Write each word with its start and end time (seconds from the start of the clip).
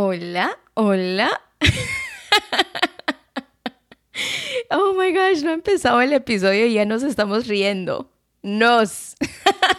Hola, 0.00 0.56
hola. 0.74 1.28
oh 4.70 4.94
my 4.96 5.10
gosh, 5.10 5.42
no 5.42 5.50
ha 5.50 5.54
empezado 5.54 6.00
el 6.00 6.12
episodio 6.12 6.66
y 6.66 6.74
ya 6.74 6.84
nos 6.84 7.02
estamos 7.02 7.48
riendo. 7.48 8.08
Nos. 8.40 9.16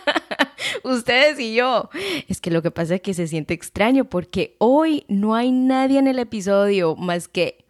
Ustedes 0.84 1.40
y 1.40 1.56
yo. 1.56 1.90
Es 2.28 2.42
que 2.42 2.52
lo 2.52 2.62
que 2.62 2.70
pasa 2.70 2.96
es 2.96 3.02
que 3.02 3.14
se 3.14 3.28
siente 3.28 3.54
extraño 3.54 4.10
porque 4.10 4.58
hoy 4.60 5.06
no 5.08 5.36
hay 5.36 5.54
nadie 5.54 6.00
en 6.00 6.08
el 6.08 6.20
episodio 6.20 6.98
más 6.98 7.30
que 7.30 7.64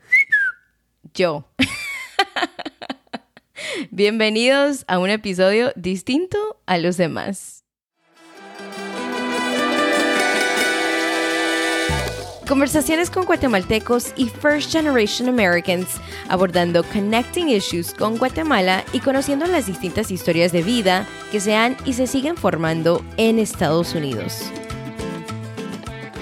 yo. 1.13 1.45
Bienvenidos 3.91 4.85
a 4.87 4.97
un 4.97 5.11
episodio 5.11 5.71
distinto 5.75 6.59
a 6.65 6.79
los 6.79 6.97
demás. 6.97 7.58
Conversaciones 12.49 13.11
con 13.11 13.25
guatemaltecos 13.25 14.11
y 14.15 14.25
First 14.27 14.71
Generation 14.71 15.29
Americans, 15.29 15.87
abordando 16.29 16.83
connecting 16.83 17.47
issues 17.47 17.93
con 17.93 18.17
Guatemala 18.17 18.83
y 18.91 19.01
conociendo 19.01 19.45
las 19.45 19.67
distintas 19.67 20.09
historias 20.09 20.51
de 20.51 20.63
vida 20.63 21.05
que 21.31 21.39
se 21.39 21.55
han 21.55 21.77
y 21.85 21.93
se 21.93 22.07
siguen 22.07 22.35
formando 22.35 23.05
en 23.17 23.37
Estados 23.37 23.93
Unidos. 23.93 24.49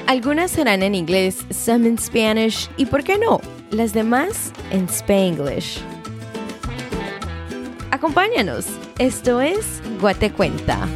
Algunas 0.06 0.52
serán 0.52 0.84
en 0.84 0.96
inglés, 0.96 1.46
some 1.50 1.88
in 1.88 1.98
Spanish 1.98 2.70
y, 2.76 2.88
¿por 2.88 3.06
qué 3.06 3.18
no?, 3.18 3.40
las 3.72 3.94
demás 3.94 4.52
en 4.70 4.84
Spanglish. 4.90 5.80
Acompáñanos, 7.92 8.66
esto 9.00 9.40
es 9.40 9.82
Guatecuenta. 10.02 10.90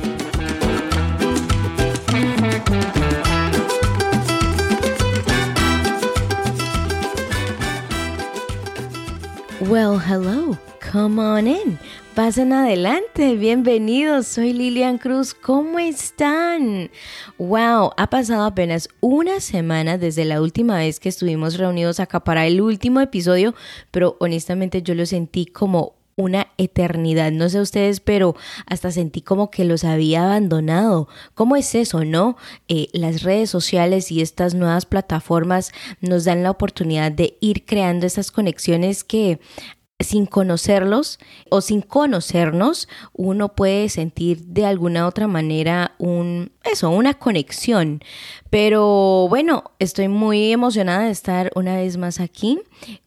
Well, 9.70 10.00
hello. 10.00 10.58
Come 10.92 11.22
on 11.22 11.46
in. 11.46 11.78
Pasen 12.16 12.52
adelante. 12.52 13.36
Bienvenidos. 13.36 14.26
Soy 14.26 14.54
Lilian 14.54 14.98
Cruz. 14.98 15.36
¿Cómo 15.36 15.78
están? 15.78 16.90
Wow, 17.38 17.92
ha 17.96 18.10
pasado 18.10 18.46
apenas 18.46 18.90
una 19.02 19.40
semana 19.40 20.00
desde 20.00 20.26
la 20.26 20.42
última 20.42 20.78
vez 20.78 21.00
que 21.00 21.10
estuvimos 21.10 21.60
reunidos 21.60 22.00
acá 22.00 22.22
para 22.24 22.48
el 22.48 22.60
último 22.60 23.02
episodio, 23.02 23.54
pero 23.92 24.18
honestamente 24.20 24.82
yo 24.82 24.96
lo 24.96 25.06
sentí 25.06 25.46
como 25.46 25.94
una 26.22 26.48
eternidad. 26.58 27.32
No 27.32 27.50
sé 27.50 27.60
ustedes, 27.60 28.00
pero 28.00 28.36
hasta 28.66 28.92
sentí 28.92 29.22
como 29.22 29.52
que 29.52 29.66
los 29.66 29.84
había 29.84 30.24
abandonado. 30.24 31.08
¿Cómo 31.34 31.56
es 31.56 31.76
eso, 31.76 32.06
no? 32.06 32.38
Eh, 32.68 32.88
las 32.94 33.24
redes 33.24 33.50
sociales 33.50 34.12
y 34.12 34.22
estas 34.22 34.54
nuevas 34.54 34.86
plataformas 34.86 35.72
nos 36.00 36.26
dan 36.26 36.44
la 36.44 36.52
oportunidad 36.52 37.12
de 37.12 37.38
ir 37.42 37.66
creando 37.66 38.06
esas 38.06 38.32
conexiones 38.32 39.04
que 39.04 39.40
sin 40.04 40.26
conocerlos 40.26 41.20
o 41.50 41.62
sin 41.62 41.82
conocernos, 41.82 42.88
uno 43.14 43.50
puede 43.50 43.90
sentir 43.90 44.46
de 44.46 44.66
alguna 44.66 45.08
otra 45.08 45.28
manera 45.28 45.94
un 45.98 46.52
eso, 46.64 46.90
una 46.90 47.16
conexión. 47.16 48.02
Pero 48.50 49.28
bueno, 49.30 49.72
estoy 49.80 50.08
muy 50.08 50.52
emocionada 50.52 51.06
de 51.06 51.12
estar 51.12 51.52
una 51.56 51.76
vez 51.76 51.98
más 51.98 52.20
aquí. 52.20 52.60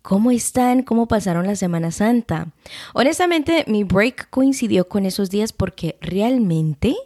¿Cómo 0.02 0.30
están? 0.30 0.82
¿Cómo 0.82 1.06
pasaron 1.06 1.46
la 1.46 1.56
Semana 1.56 1.90
Santa? 1.90 2.48
Honestamente, 2.94 3.64
mi 3.66 3.84
break 3.84 4.30
coincidió 4.30 4.88
con 4.88 5.06
esos 5.06 5.30
días 5.30 5.52
porque 5.52 5.96
realmente 6.00 6.96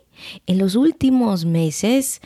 en 0.47 0.59
los 0.59 0.75
últimos 0.75 1.45
meses 1.45 2.21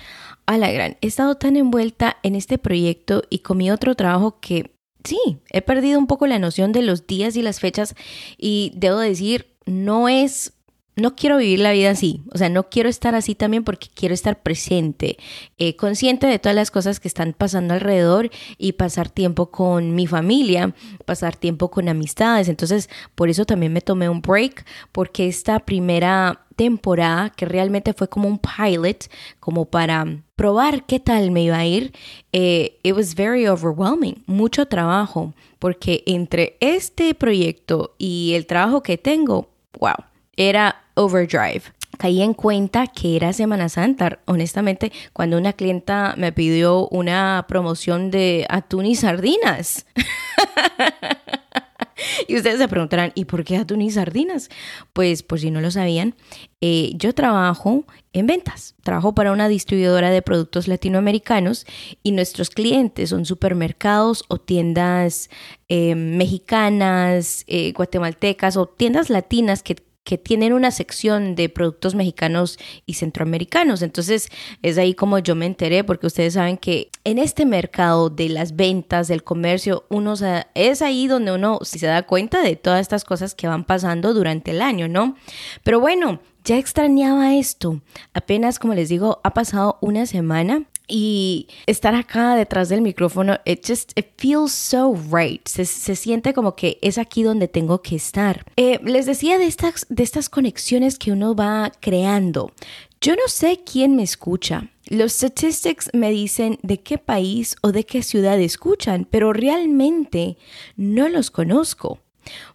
a 0.47 0.59
la 0.59 0.71
gran, 0.71 0.97
he 1.01 1.07
estado 1.07 1.37
tan 1.37 1.57
envuelta 1.57 2.17
en 2.23 2.35
este 2.35 2.59
proyecto 2.59 3.23
y 3.31 3.41
con 3.41 3.59
mi 3.59 3.71
otro 3.71 3.95
trabajo 3.95 4.39
que 4.41 4.72
sí, 5.05 5.19
he 5.51 5.63
perdido 5.63 5.99
un 5.99 6.07
poco 6.07 6.27
la 6.27 6.39
noción 6.39 6.73
de 6.73 6.83
los 6.83 7.07
días 7.07 7.37
y 7.37 7.43
las 7.43 7.61
fechas 7.61 7.95
y 8.39 8.73
debo 8.75 8.99
decir, 8.99 9.55
no 9.67 10.09
es 10.09 10.53
no 10.95 11.17
quiero 11.17 11.39
vivir 11.39 11.61
la 11.61 11.73
vida 11.73 11.91
así, 11.91 12.23
o 12.33 12.39
sea, 12.39 12.51
no 12.51 12.69
quiero 12.69 12.89
estar 12.89 13.15
así 13.15 13.35
también 13.35 13.65
porque 13.65 13.89
quiero 13.95 14.15
estar 14.15 14.43
presente, 14.43 15.17
eh, 15.57 15.75
consciente 15.77 16.27
de 16.27 16.39
todas 16.39 16.55
las 16.55 16.71
cosas 16.71 17.01
que 17.01 17.09
están 17.09 17.33
pasando 17.33 17.73
alrededor 17.73 18.31
y 18.59 18.73
pasar 18.73 19.09
tiempo 19.09 19.51
con 19.51 19.95
mi 19.95 20.07
familia, 20.07 20.75
pasar 21.07 21.35
tiempo 21.37 21.71
con 21.71 21.89
amistades. 21.89 22.49
Entonces, 22.49 22.91
por 23.15 23.31
eso 23.31 23.47
también 23.47 23.73
me 23.73 23.81
tomé 23.81 24.09
un 24.09 24.21
break, 24.21 24.67
porque 24.93 25.29
esta 25.29 25.61
primera 25.61 26.45
temporada, 26.57 27.31
que 27.31 27.47
realmente 27.47 27.95
fue 27.95 28.09
como 28.09 28.29
un 28.29 28.39
pilot, 28.39 29.09
como 29.41 29.65
para 29.65 30.07
probar 30.37 30.85
qué 30.85 31.01
tal 31.01 31.31
me 31.31 31.45
iba 31.45 31.57
a 31.57 31.65
ir, 31.65 31.95
eh, 32.33 32.79
it 32.83 32.95
was 32.95 33.15
very 33.15 33.47
overwhelming, 33.47 34.23
mucho 34.27 34.67
trabajo, 34.67 35.33
porque 35.59 36.03
entre 36.07 36.59
este 36.61 37.15
proyecto 37.15 37.95
y 37.97 38.33
el 38.35 38.47
trabajo 38.47 38.83
que 38.83 38.99
tengo, 38.99 39.49
wow 39.81 39.95
era 40.37 40.82
Overdrive. 40.95 41.63
Caí 41.99 42.23
en 42.23 42.35
cuenta 42.35 42.87
que 42.87 43.17
era 43.17 43.33
Semana 43.33 43.69
Santa. 43.69 44.21
Honestamente, 44.25 44.93
cuando 45.13 45.39
una 45.39 45.53
clienta 45.53 46.15
me 46.17 46.33
pidió 46.33 46.89
una 46.89 47.45
promoción 47.49 48.11
de 48.11 48.47
atún 48.49 48.87
y 48.87 48.97
sardinas. 48.97 49.87
y 52.29 52.37
ustedes 52.37 52.59
se 52.59 52.69
preguntarán, 52.69 53.13
¿y 53.15 53.27
por 53.27 53.45
qué 53.45 53.57
atún 53.57 53.83
y 53.83 53.91
sardinas? 53.91 54.49
Pues 54.93 55.23
por 55.23 55.39
si 55.39 55.51
no 55.51 55.61
lo 55.61 55.71
sabían, 55.71 56.15
eh, 56.61 56.93
yo 56.95 57.15
trabajo 57.15 57.85
en 58.13 58.27
ventas, 58.27 58.75
trabajo 58.83 59.15
para 59.15 59.33
una 59.33 59.49
distribuidora 59.49 60.11
de 60.11 60.23
productos 60.23 60.69
latinoamericanos 60.69 61.67
y 62.03 62.13
nuestros 62.13 62.51
clientes 62.51 63.11
son 63.11 63.27
supermercados 63.27 64.25
o 64.29 64.39
tiendas 64.39 65.31
eh, 65.69 65.95
mexicanas, 65.95 67.45
eh, 67.47 67.73
guatemaltecas 67.73 68.57
o 68.57 68.67
tiendas 68.67 69.11
latinas 69.11 69.63
que 69.63 69.77
que 70.05 70.19
tienen 70.19 70.53
una 70.53 70.71
sección 70.71 71.35
de 71.35 71.49
productos 71.49 71.95
mexicanos 71.95 72.59
y 72.87 72.95
centroamericanos. 72.95 73.83
Entonces 73.83 74.29
es 74.63 74.79
ahí 74.79 74.95
como 74.95 75.19
yo 75.19 75.35
me 75.35 75.47
enteré, 75.47 75.85
porque 75.85 76.07
ustedes 76.07 76.35
saben 76.35 76.57
que 76.57 76.91
en 77.05 77.19
este 77.19 77.47
mercado 77.47 78.11
de 78.11 78.29
las 78.29 78.57
ventas, 78.57 79.09
del 79.09 79.23
comercio, 79.23 79.85
uno 79.89 80.15
es 80.55 80.83
ahí 80.83 81.07
donde 81.07 81.33
uno 81.33 81.61
se 81.63 81.87
da 81.87 82.03
cuenta 82.03 82.43
de 82.43 82.57
todas 82.57 82.81
estas 82.81 83.05
cosas 83.05 83.35
que 83.35 83.47
van 83.47 83.65
pasando 83.65 84.15
durante 84.15 84.51
el 84.51 84.63
año, 84.63 84.89
¿no? 84.89 85.17
Pero 85.63 85.79
bueno, 85.81 86.21
ya 86.45 86.59
extrañaba 86.59 87.37
esto. 87.37 87.81
Apenas, 88.15 88.59
como 88.59 88.75
les 88.75 88.89
digo, 88.89 89.21
ha 89.23 89.33
pasado 89.33 89.79
una 89.81 90.07
semana 90.07 90.65
y 90.93 91.49
estar 91.65 91.95
acá 91.95 92.37
detrás 92.37 92.69
del 92.69 92.83
micrófono, 92.83 93.39
it 93.47 93.67
just 93.67 93.99
feels 94.19 94.53
so 94.53 94.95
right. 95.11 95.41
Se, 95.49 95.65
siente 95.65 96.35
como 96.35 96.55
que 96.55 96.79
es 96.83 96.99
aquí 96.99 97.23
donde 97.23 97.49
tengo 97.49 97.81
que 97.81 97.97
estar. 97.97 98.45
Eh, 98.57 98.79
les 98.85 99.07
decía 99.07 99.39
de 99.39 99.47
estas, 99.47 99.87
de 99.89 100.03
estas 100.03 100.29
conexiones 100.29 100.99
que 100.99 101.11
uno 101.11 101.35
va 101.35 101.73
creando. 101.81 102.53
Yo 103.01 103.17
no 103.17 103.27
sé 103.27 103.61
quién 103.65 103.97
me 103.97 104.03
escucha. 104.03 104.69
Los 104.91 105.15
statistics 105.15 105.89
me 105.95 106.11
dicen 106.11 106.59
de 106.63 106.81
qué 106.81 106.99
país 106.99 107.57
o 107.63 107.73
de 107.73 107.85
qué 107.85 108.03
ciudad 108.03 108.39
escuchan, 108.39 109.09
pero 109.11 109.33
realmente 109.33 110.37
no 110.77 111.09
los 111.09 111.31
conozco. 111.31 112.01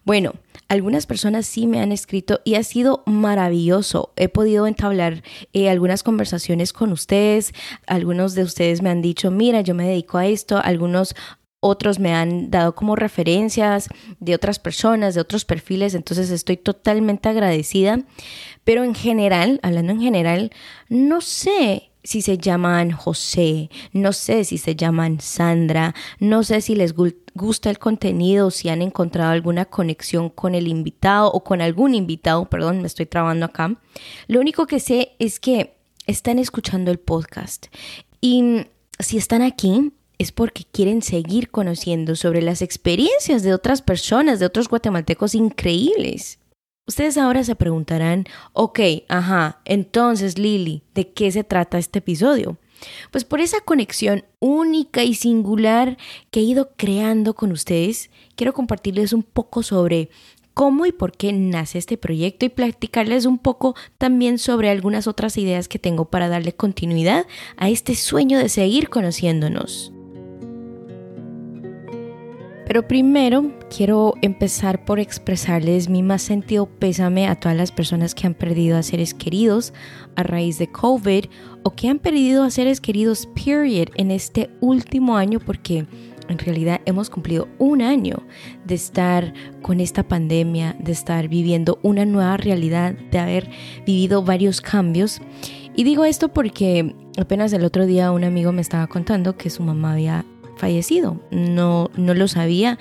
Bueno, 0.04 0.34
algunas 0.68 1.06
personas 1.06 1.46
sí 1.46 1.66
me 1.66 1.80
han 1.80 1.92
escrito 1.92 2.40
y 2.44 2.56
ha 2.56 2.62
sido 2.62 3.02
maravilloso. 3.06 4.12
He 4.16 4.28
podido 4.28 4.66
entablar 4.66 5.22
eh, 5.52 5.70
algunas 5.70 6.02
conversaciones 6.02 6.72
con 6.72 6.92
ustedes. 6.92 7.52
Algunos 7.86 8.34
de 8.34 8.42
ustedes 8.42 8.82
me 8.82 8.90
han 8.90 9.00
dicho, 9.00 9.30
mira, 9.30 9.62
yo 9.62 9.74
me 9.74 9.88
dedico 9.88 10.18
a 10.18 10.26
esto. 10.26 10.60
Algunos 10.62 11.14
otros 11.60 11.98
me 11.98 12.14
han 12.14 12.50
dado 12.50 12.74
como 12.74 12.96
referencias 12.96 13.88
de 14.20 14.34
otras 14.34 14.58
personas, 14.58 15.14
de 15.14 15.20
otros 15.20 15.44
perfiles, 15.44 15.94
entonces 15.94 16.30
estoy 16.30 16.56
totalmente 16.56 17.28
agradecida. 17.28 18.00
Pero 18.62 18.84
en 18.84 18.94
general, 18.94 19.58
hablando 19.62 19.92
en 19.92 20.00
general, 20.00 20.52
no 20.88 21.20
sé 21.20 21.87
si 22.02 22.22
se 22.22 22.38
llaman 22.38 22.90
José, 22.90 23.70
no 23.92 24.12
sé 24.12 24.44
si 24.44 24.58
se 24.58 24.76
llaman 24.76 25.20
Sandra, 25.20 25.94
no 26.20 26.42
sé 26.42 26.60
si 26.60 26.74
les 26.74 26.94
gusta 26.94 27.70
el 27.70 27.78
contenido, 27.78 28.50
si 28.50 28.68
han 28.68 28.82
encontrado 28.82 29.30
alguna 29.30 29.64
conexión 29.64 30.30
con 30.30 30.54
el 30.54 30.68
invitado 30.68 31.30
o 31.30 31.44
con 31.44 31.60
algún 31.60 31.94
invitado, 31.94 32.48
perdón, 32.48 32.80
me 32.80 32.86
estoy 32.86 33.06
trabando 33.06 33.46
acá. 33.46 33.76
Lo 34.26 34.40
único 34.40 34.66
que 34.66 34.80
sé 34.80 35.12
es 35.18 35.40
que 35.40 35.76
están 36.06 36.38
escuchando 36.38 36.90
el 36.90 36.98
podcast 36.98 37.66
y 38.20 38.66
si 38.98 39.18
están 39.18 39.42
aquí 39.42 39.92
es 40.18 40.32
porque 40.32 40.64
quieren 40.64 41.02
seguir 41.02 41.50
conociendo 41.50 42.16
sobre 42.16 42.42
las 42.42 42.62
experiencias 42.62 43.42
de 43.42 43.54
otras 43.54 43.82
personas, 43.82 44.40
de 44.40 44.46
otros 44.46 44.68
guatemaltecos 44.68 45.34
increíbles. 45.34 46.38
Ustedes 46.88 47.18
ahora 47.18 47.44
se 47.44 47.54
preguntarán, 47.54 48.24
ok, 48.54 48.80
ajá, 49.10 49.60
entonces 49.66 50.38
Lili, 50.38 50.82
¿de 50.94 51.12
qué 51.12 51.30
se 51.30 51.44
trata 51.44 51.76
este 51.76 51.98
episodio? 51.98 52.56
Pues 53.10 53.24
por 53.24 53.42
esa 53.42 53.60
conexión 53.60 54.24
única 54.40 55.04
y 55.04 55.12
singular 55.12 55.98
que 56.30 56.40
he 56.40 56.44
ido 56.44 56.70
creando 56.78 57.34
con 57.34 57.52
ustedes, 57.52 58.08
quiero 58.36 58.54
compartirles 58.54 59.12
un 59.12 59.22
poco 59.22 59.62
sobre 59.62 60.08
cómo 60.54 60.86
y 60.86 60.92
por 60.92 61.12
qué 61.12 61.30
nace 61.34 61.76
este 61.76 61.98
proyecto 61.98 62.46
y 62.46 62.48
platicarles 62.48 63.26
un 63.26 63.36
poco 63.36 63.74
también 63.98 64.38
sobre 64.38 64.70
algunas 64.70 65.06
otras 65.06 65.36
ideas 65.36 65.68
que 65.68 65.78
tengo 65.78 66.06
para 66.06 66.30
darle 66.30 66.54
continuidad 66.54 67.26
a 67.58 67.68
este 67.68 67.96
sueño 67.96 68.38
de 68.38 68.48
seguir 68.48 68.88
conociéndonos. 68.88 69.92
Pero 72.68 72.86
primero 72.86 73.50
quiero 73.74 74.12
empezar 74.20 74.84
por 74.84 75.00
expresarles 75.00 75.88
mi 75.88 76.02
más 76.02 76.20
sentido 76.20 76.66
pésame 76.66 77.26
a 77.26 77.34
todas 77.34 77.56
las 77.56 77.72
personas 77.72 78.14
que 78.14 78.26
han 78.26 78.34
perdido 78.34 78.76
a 78.76 78.82
seres 78.82 79.14
queridos 79.14 79.72
a 80.16 80.22
raíz 80.22 80.58
de 80.58 80.70
COVID 80.70 81.24
o 81.62 81.70
que 81.70 81.88
han 81.88 81.98
perdido 81.98 82.44
a 82.44 82.50
seres 82.50 82.82
queridos 82.82 83.26
period 83.34 83.88
en 83.94 84.10
este 84.10 84.50
último 84.60 85.16
año 85.16 85.40
porque 85.40 85.86
en 86.28 86.38
realidad 86.38 86.82
hemos 86.84 87.08
cumplido 87.08 87.48
un 87.58 87.80
año 87.80 88.22
de 88.66 88.74
estar 88.74 89.32
con 89.62 89.80
esta 89.80 90.06
pandemia, 90.06 90.76
de 90.78 90.92
estar 90.92 91.26
viviendo 91.26 91.78
una 91.82 92.04
nueva 92.04 92.36
realidad, 92.36 92.92
de 93.10 93.18
haber 93.18 93.48
vivido 93.86 94.22
varios 94.22 94.60
cambios. 94.60 95.22
Y 95.74 95.84
digo 95.84 96.04
esto 96.04 96.34
porque 96.34 96.94
apenas 97.18 97.50
el 97.54 97.64
otro 97.64 97.86
día 97.86 98.12
un 98.12 98.24
amigo 98.24 98.52
me 98.52 98.60
estaba 98.60 98.88
contando 98.88 99.38
que 99.38 99.48
su 99.48 99.62
mamá 99.62 99.94
había 99.94 100.26
fallecido. 100.58 101.20
No, 101.30 101.90
no 101.96 102.14
lo 102.14 102.28
sabía 102.28 102.78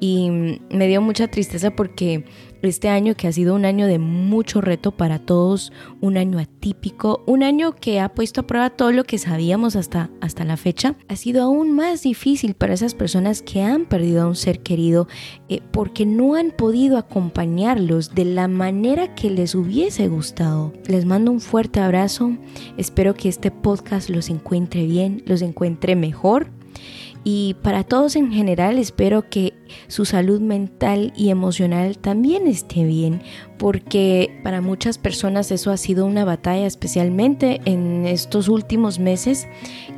y 0.00 0.30
me 0.70 0.88
dio 0.88 1.00
mucha 1.00 1.28
tristeza 1.28 1.70
porque 1.70 2.24
este 2.62 2.88
año 2.88 3.14
que 3.14 3.28
ha 3.28 3.32
sido 3.32 3.54
un 3.54 3.64
año 3.64 3.86
de 3.86 3.98
mucho 3.98 4.60
reto 4.60 4.92
para 4.92 5.18
todos, 5.18 5.72
un 6.00 6.16
año 6.16 6.38
atípico, 6.38 7.22
un 7.26 7.42
año 7.42 7.76
que 7.76 8.00
ha 8.00 8.08
puesto 8.08 8.40
a 8.40 8.46
prueba 8.46 8.70
todo 8.70 8.90
lo 8.90 9.04
que 9.04 9.18
sabíamos 9.18 9.76
hasta, 9.76 10.10
hasta 10.20 10.44
la 10.44 10.56
fecha, 10.56 10.96
ha 11.08 11.16
sido 11.16 11.44
aún 11.44 11.72
más 11.72 12.02
difícil 12.02 12.54
para 12.54 12.74
esas 12.74 12.94
personas 12.94 13.42
que 13.42 13.62
han 13.62 13.86
perdido 13.86 14.22
a 14.22 14.26
un 14.26 14.34
ser 14.34 14.60
querido 14.60 15.06
eh, 15.48 15.60
porque 15.70 16.04
no 16.06 16.34
han 16.34 16.50
podido 16.50 16.98
acompañarlos 16.98 18.14
de 18.14 18.24
la 18.24 18.48
manera 18.48 19.14
que 19.14 19.30
les 19.30 19.54
hubiese 19.54 20.08
gustado. 20.08 20.72
Les 20.86 21.04
mando 21.04 21.30
un 21.30 21.40
fuerte 21.40 21.80
abrazo, 21.80 22.32
espero 22.76 23.14
que 23.14 23.28
este 23.28 23.50
podcast 23.50 24.10
los 24.10 24.30
encuentre 24.30 24.84
bien, 24.86 25.22
los 25.26 25.42
encuentre 25.42 25.94
mejor 25.94 26.50
y 27.30 27.56
para 27.60 27.84
todos 27.84 28.16
en 28.16 28.32
general 28.32 28.78
espero 28.78 29.28
que 29.28 29.52
su 29.86 30.06
salud 30.06 30.40
mental 30.40 31.12
y 31.14 31.28
emocional 31.28 31.98
también 31.98 32.46
esté 32.46 32.84
bien, 32.84 33.20
porque 33.58 34.40
para 34.42 34.62
muchas 34.62 34.96
personas 34.96 35.50
eso 35.50 35.70
ha 35.70 35.76
sido 35.76 36.06
una 36.06 36.24
batalla, 36.24 36.66
especialmente 36.66 37.60
en 37.66 38.06
estos 38.06 38.48
últimos 38.48 38.98
meses, 38.98 39.46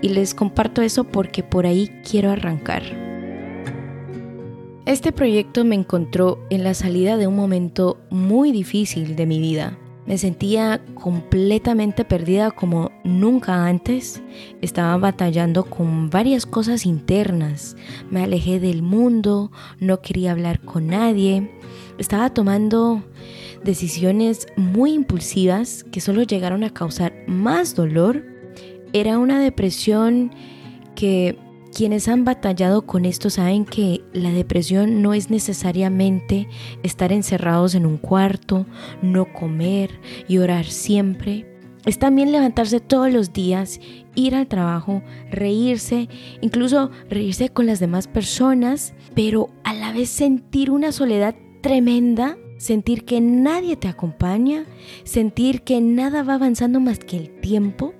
y 0.03 0.09
les 0.09 0.35
comparto 0.35 0.83
eso 0.83 1.05
porque 1.05 1.45
por 1.45 1.67
ahí 1.67 1.89
quiero 2.03 2.33
arrancar. 2.33 2.83
Este 4.85 5.13
proyecto 5.13 5.65
me 5.65 5.77
encontró 5.77 6.45
en 6.51 6.65
la 6.65 6.75
salida 6.75 7.17
de 7.17 7.29
un 7.29 7.37
momento 7.37 8.01
muy 8.11 8.51
difícil 8.51 9.15
de 9.15 9.27
mi 9.27 9.39
vida. 9.39 9.79
Me 10.07 10.19
sentía 10.19 10.81
completamente 10.95 12.05
perdida 12.05 12.51
como 12.51 12.91
nunca 13.05 13.67
antes. 13.67 14.23
Estaba 14.61 14.97
batallando 14.97 15.65
con 15.65 16.11
varias 16.11 16.47
cosas 16.47 16.87
internas. 16.87 17.77
Me 18.11 18.23
alejé 18.23 18.61
del 18.61 18.83
mundo, 18.83 19.53
no 19.79 20.01
quería 20.01 20.33
hablar 20.33 20.61
con 20.61 20.89
nadie. 20.89 21.51
Estaba 21.99 22.31
tomando 22.31 23.03
decisiones 23.63 24.47
muy 24.57 24.93
impulsivas 24.93 25.85
que 25.93 26.01
solo 26.01 26.23
llegaron 26.23 26.65
a 26.65 26.71
causar 26.71 27.13
más 27.27 27.75
dolor. 27.75 28.25
Era 28.93 29.19
una 29.19 29.41
depresión 29.41 30.33
que 30.95 31.39
quienes 31.75 32.09
han 32.09 32.25
batallado 32.25 32.83
con 32.83 33.05
esto 33.05 33.31
saben 33.31 33.65
que 33.65 34.03
la 34.13 34.31
depresión 34.31 35.03
no 35.03 35.15
es 35.15 35.31
necesariamente 35.31 36.49
estar 36.83 37.13
encerrados 37.13 37.75
en 37.75 37.87
un 37.87 37.97
cuarto, 37.97 38.67
no 39.03 39.33
comer 39.33 40.01
y 40.29 40.39
orar 40.39 40.67
siempre. 40.67 41.47
Es 41.87 41.99
también 41.99 42.33
levantarse 42.33 42.81
todos 42.81 43.11
los 43.11 43.33
días, 43.33 43.81
ir 44.15 44.35
al 44.35 44.49
trabajo, 44.49 45.03
reírse, 45.31 46.09
incluso 46.43 46.91
reírse 47.09 47.49
con 47.49 47.67
las 47.67 47.81
demás 47.81 48.07
personas, 48.07 48.93
pero 49.15 49.49
a 49.65 49.73
la 49.73 49.93
vez 49.93 50.11
sentir 50.11 50.71
una 50.71 50.93
soledad 50.93 51.35
tremenda, 51.63 52.37
sentir 52.59 53.07
que 53.07 53.23
nadie 53.23 53.77
te 53.77 53.89
acompaña, 53.89 54.67
sentir 55.05 55.63
que 55.63 55.81
nada 55.81 56.23
va 56.23 56.35
avanzando 56.35 56.81
más 56.81 56.99
que 56.99 57.17
el 57.17 57.41
tiempo 57.41 57.95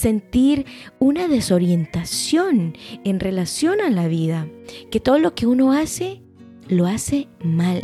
sentir 0.00 0.66
una 0.98 1.28
desorientación 1.28 2.76
en 3.04 3.20
relación 3.20 3.80
a 3.80 3.90
la 3.90 4.08
vida, 4.08 4.48
que 4.90 4.98
todo 4.98 5.18
lo 5.18 5.34
que 5.34 5.46
uno 5.46 5.72
hace 5.72 6.22
lo 6.68 6.86
hace 6.86 7.28
mal. 7.44 7.82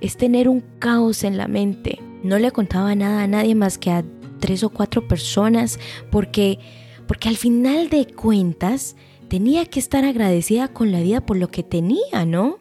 Es 0.00 0.16
tener 0.16 0.48
un 0.48 0.62
caos 0.78 1.24
en 1.24 1.36
la 1.36 1.48
mente. 1.48 1.98
No 2.22 2.38
le 2.38 2.52
contaba 2.52 2.94
nada 2.94 3.22
a 3.22 3.26
nadie 3.26 3.54
más 3.54 3.78
que 3.78 3.90
a 3.90 4.04
tres 4.38 4.62
o 4.62 4.70
cuatro 4.70 5.06
personas 5.08 5.78
porque 6.10 6.58
porque 7.06 7.28
al 7.30 7.36
final 7.36 7.88
de 7.88 8.06
cuentas 8.06 8.94
tenía 9.28 9.64
que 9.64 9.80
estar 9.80 10.04
agradecida 10.04 10.68
con 10.68 10.92
la 10.92 11.00
vida 11.00 11.24
por 11.24 11.38
lo 11.38 11.48
que 11.48 11.62
tenía, 11.62 12.26
¿no? 12.26 12.58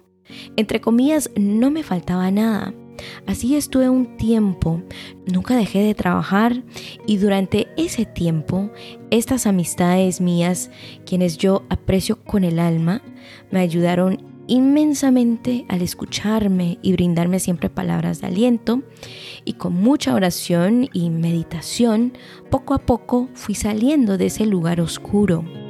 Entre 0.56 0.80
comillas, 0.80 1.30
no 1.36 1.70
me 1.70 1.84
faltaba 1.84 2.32
nada. 2.32 2.74
Así 3.26 3.56
estuve 3.56 3.90
un 3.90 4.18
tiempo, 4.18 4.82
nunca 5.26 5.56
dejé 5.56 5.80
de 5.80 5.96
trabajar 5.96 6.64
y 7.06 7.18
durante 7.18 7.68
ese 7.78 8.06
tiempo 8.06 8.70
estas 9.12 9.48
amistades 9.48 10.22
mías, 10.22 10.72
quienes 11.06 11.38
yo 11.38 11.64
aprecio 11.70 12.24
con 12.24 12.44
el 12.44 12.60
alma, 12.60 13.02
me 13.52 13.60
ayudaron 13.60 14.24
inmensamente 14.48 15.66
al 15.68 15.82
escucharme 15.82 16.80
y 16.82 16.94
brindarme 16.94 17.40
siempre 17.40 17.70
palabras 17.70 18.22
de 18.22 18.28
aliento 18.28 18.82
y 19.44 19.54
con 19.54 19.74
mucha 19.74 20.14
oración 20.14 20.90
y 20.94 21.10
meditación, 21.10 22.14
poco 22.50 22.74
a 22.74 22.80
poco 22.80 23.30
fui 23.34 23.56
saliendo 23.56 24.18
de 24.18 24.28
ese 24.28 24.46
lugar 24.46 24.80
oscuro 24.80 25.67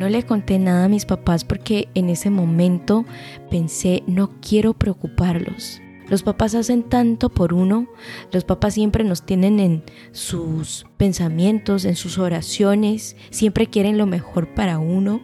no 0.00 0.08
le 0.08 0.22
conté 0.22 0.58
nada 0.58 0.86
a 0.86 0.88
mis 0.88 1.04
papás 1.04 1.44
porque 1.44 1.90
en 1.94 2.08
ese 2.08 2.30
momento 2.30 3.04
pensé, 3.50 4.02
no 4.06 4.30
quiero 4.40 4.72
preocuparlos. 4.72 5.82
Los 6.08 6.22
papás 6.22 6.54
hacen 6.54 6.84
tanto 6.84 7.28
por 7.28 7.52
uno, 7.52 7.86
los 8.32 8.44
papás 8.44 8.72
siempre 8.72 9.04
nos 9.04 9.26
tienen 9.26 9.60
en 9.60 9.82
sus 10.12 10.86
pensamientos, 10.96 11.84
en 11.84 11.96
sus 11.96 12.16
oraciones, 12.16 13.14
siempre 13.28 13.66
quieren 13.66 13.98
lo 13.98 14.06
mejor 14.06 14.48
para 14.54 14.78
uno. 14.78 15.20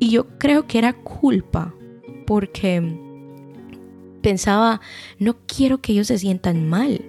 Y 0.00 0.10
yo 0.10 0.26
creo 0.38 0.66
que 0.66 0.78
era 0.78 0.92
culpa, 0.92 1.72
porque 2.26 2.98
pensaba, 4.20 4.80
no 5.20 5.36
quiero 5.46 5.80
que 5.80 5.92
ellos 5.92 6.08
se 6.08 6.18
sientan 6.18 6.68
mal 6.68 7.00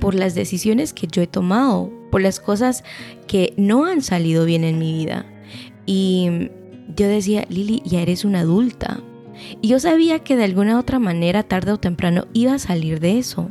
por 0.00 0.14
las 0.14 0.34
decisiones 0.34 0.94
que 0.94 1.06
yo 1.06 1.20
he 1.20 1.26
tomado, 1.26 1.92
por 2.10 2.22
las 2.22 2.40
cosas 2.40 2.82
que 3.26 3.52
no 3.58 3.84
han 3.84 4.00
salido 4.00 4.46
bien 4.46 4.64
en 4.64 4.78
mi 4.78 4.94
vida. 4.94 5.26
Y 5.86 6.50
yo 6.96 7.08
decía, 7.08 7.44
Lili, 7.48 7.82
ya 7.84 8.00
eres 8.00 8.24
una 8.24 8.40
adulta. 8.40 9.00
Y 9.60 9.68
yo 9.68 9.80
sabía 9.80 10.20
que 10.20 10.36
de 10.36 10.44
alguna 10.44 10.78
otra 10.78 10.98
manera, 10.98 11.42
tarde 11.42 11.72
o 11.72 11.78
temprano, 11.78 12.26
iba 12.32 12.54
a 12.54 12.58
salir 12.58 13.00
de 13.00 13.18
eso. 13.18 13.50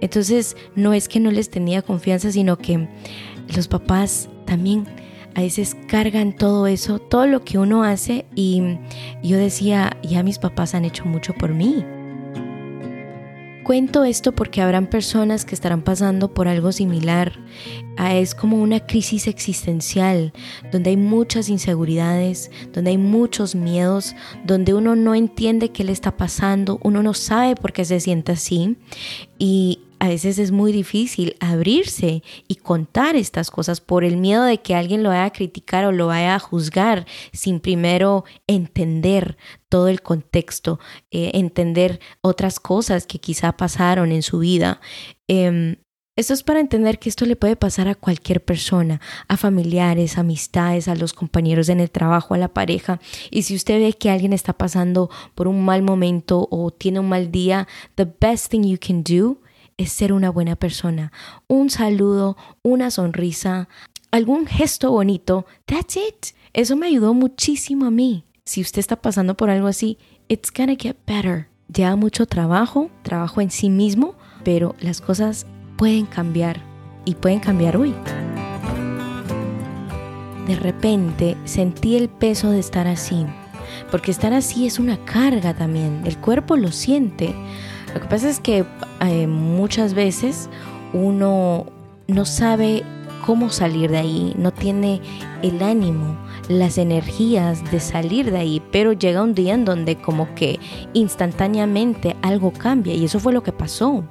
Entonces, 0.00 0.56
no 0.74 0.94
es 0.94 1.08
que 1.08 1.20
no 1.20 1.30
les 1.30 1.50
tenía 1.50 1.82
confianza, 1.82 2.32
sino 2.32 2.56
que 2.56 2.88
los 3.54 3.68
papás 3.68 4.28
también 4.46 4.86
a 5.34 5.42
veces 5.42 5.76
cargan 5.86 6.34
todo 6.34 6.66
eso, 6.66 6.98
todo 6.98 7.26
lo 7.26 7.44
que 7.44 7.58
uno 7.58 7.84
hace. 7.84 8.26
Y 8.34 8.62
yo 9.22 9.36
decía, 9.36 9.96
ya 10.02 10.22
mis 10.22 10.38
papás 10.38 10.74
han 10.74 10.84
hecho 10.84 11.04
mucho 11.04 11.34
por 11.34 11.54
mí. 11.54 11.84
Cuento 13.70 14.02
esto 14.02 14.32
porque 14.32 14.62
habrán 14.62 14.88
personas 14.88 15.44
que 15.44 15.54
estarán 15.54 15.82
pasando 15.82 16.34
por 16.34 16.48
algo 16.48 16.72
similar. 16.72 17.38
Es 17.96 18.34
como 18.34 18.60
una 18.60 18.84
crisis 18.84 19.28
existencial, 19.28 20.32
donde 20.72 20.90
hay 20.90 20.96
muchas 20.96 21.48
inseguridades, 21.48 22.50
donde 22.72 22.90
hay 22.90 22.98
muchos 22.98 23.54
miedos, 23.54 24.16
donde 24.44 24.74
uno 24.74 24.96
no 24.96 25.14
entiende 25.14 25.68
qué 25.68 25.84
le 25.84 25.92
está 25.92 26.16
pasando, 26.16 26.80
uno 26.82 27.04
no 27.04 27.14
sabe 27.14 27.54
por 27.54 27.72
qué 27.72 27.84
se 27.84 28.00
siente 28.00 28.32
así. 28.32 28.76
Y 29.38 29.78
a 30.00 30.08
veces 30.08 30.38
es 30.38 30.50
muy 30.50 30.72
difícil 30.72 31.36
abrirse 31.40 32.22
y 32.48 32.54
contar 32.56 33.16
estas 33.16 33.50
cosas 33.50 33.82
por 33.82 34.02
el 34.02 34.16
miedo 34.16 34.44
de 34.44 34.58
que 34.58 34.74
alguien 34.74 35.02
lo 35.02 35.10
vaya 35.10 35.26
a 35.26 35.32
criticar 35.32 35.84
o 35.84 35.92
lo 35.92 36.06
vaya 36.06 36.34
a 36.34 36.38
juzgar 36.38 37.06
sin 37.32 37.60
primero 37.60 38.24
entender 38.46 39.36
todo 39.68 39.88
el 39.88 40.00
contexto, 40.00 40.80
eh, 41.10 41.32
entender 41.34 42.00
otras 42.22 42.60
cosas 42.60 43.06
que 43.06 43.18
quizá 43.18 43.52
pasaron 43.52 44.10
en 44.10 44.22
su 44.22 44.38
vida. 44.38 44.80
Em, 45.28 45.76
esto 46.16 46.32
es 46.32 46.42
para 46.42 46.60
entender 46.60 46.98
que 46.98 47.10
esto 47.10 47.26
le 47.26 47.36
puede 47.36 47.56
pasar 47.56 47.86
a 47.86 47.94
cualquier 47.94 48.42
persona, 48.42 49.02
a 49.28 49.36
familiares, 49.36 50.16
amistades, 50.16 50.88
a 50.88 50.94
los 50.94 51.12
compañeros 51.12 51.68
en 51.68 51.78
el 51.78 51.90
trabajo, 51.90 52.32
a 52.32 52.38
la 52.38 52.48
pareja. 52.48 53.00
Y 53.30 53.42
si 53.42 53.54
usted 53.54 53.78
ve 53.78 53.92
que 53.92 54.08
alguien 54.08 54.32
está 54.32 54.54
pasando 54.54 55.10
por 55.34 55.46
un 55.46 55.62
mal 55.62 55.82
momento 55.82 56.48
o 56.50 56.70
tiene 56.70 57.00
un 57.00 57.08
mal 57.10 57.30
día, 57.30 57.68
the 57.96 58.08
best 58.18 58.50
thing 58.50 58.62
you 58.62 58.78
can 58.80 59.02
do 59.02 59.40
es 59.80 59.92
ser 59.92 60.12
una 60.12 60.28
buena 60.28 60.56
persona. 60.56 61.10
Un 61.48 61.70
saludo, 61.70 62.36
una 62.62 62.90
sonrisa, 62.90 63.68
algún 64.10 64.46
gesto 64.46 64.90
bonito. 64.90 65.46
That's 65.64 65.96
it. 65.96 66.36
Eso 66.52 66.76
me 66.76 66.88
ayudó 66.88 67.14
muchísimo 67.14 67.86
a 67.86 67.90
mí. 67.90 68.24
Si 68.44 68.60
usted 68.60 68.80
está 68.80 69.00
pasando 69.00 69.38
por 69.38 69.48
algo 69.48 69.68
así, 69.68 69.96
it's 70.28 70.52
gonna 70.54 70.76
get 70.78 70.96
better. 71.06 71.48
Lleva 71.74 71.96
mucho 71.96 72.26
trabajo, 72.26 72.90
trabajo 73.02 73.40
en 73.40 73.50
sí 73.50 73.70
mismo, 73.70 74.16
pero 74.44 74.74
las 74.80 75.00
cosas 75.00 75.46
pueden 75.78 76.04
cambiar 76.04 76.60
y 77.06 77.14
pueden 77.14 77.40
cambiar 77.40 77.78
hoy. 77.78 77.94
de 80.46 80.56
repente 80.56 81.36
sentí 81.44 81.96
el 81.96 82.08
peso 82.08 82.50
de 82.50 82.58
estar 82.58 82.88
así, 82.88 83.24
porque 83.92 84.10
estar 84.10 84.32
así 84.32 84.66
es 84.66 84.80
una 84.80 84.96
carga 85.04 85.54
también, 85.54 86.02
el 86.04 86.18
cuerpo 86.18 86.56
lo 86.56 86.72
siente. 86.72 87.36
Lo 87.94 88.00
que 88.00 88.08
pasa 88.08 88.28
es 88.28 88.40
que 88.40 88.64
eh, 89.00 89.26
muchas 89.26 89.94
veces 89.94 90.48
uno 90.92 91.66
no 92.06 92.24
sabe 92.24 92.84
cómo 93.24 93.50
salir 93.50 93.90
de 93.90 93.98
ahí, 93.98 94.34
no 94.36 94.52
tiene 94.52 95.00
el 95.42 95.62
ánimo, 95.62 96.16
las 96.48 96.78
energías 96.78 97.70
de 97.70 97.80
salir 97.80 98.30
de 98.30 98.38
ahí, 98.38 98.62
pero 98.72 98.92
llega 98.92 99.22
un 99.22 99.34
día 99.34 99.54
en 99.54 99.64
donde 99.64 99.96
como 99.96 100.34
que 100.34 100.58
instantáneamente 100.94 102.16
algo 102.22 102.52
cambia 102.52 102.94
y 102.94 103.04
eso 103.04 103.20
fue 103.20 103.32
lo 103.32 103.42
que 103.42 103.52
pasó. 103.52 104.04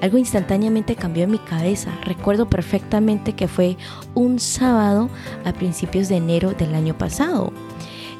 Algo 0.00 0.18
instantáneamente 0.18 0.96
cambió 0.96 1.24
en 1.24 1.32
mi 1.32 1.38
cabeza. 1.38 1.90
Recuerdo 2.04 2.48
perfectamente 2.48 3.34
que 3.34 3.48
fue 3.48 3.76
un 4.14 4.38
sábado 4.38 5.10
a 5.44 5.52
principios 5.52 6.08
de 6.08 6.16
enero 6.16 6.52
del 6.52 6.74
año 6.74 6.96
pasado. 6.96 7.52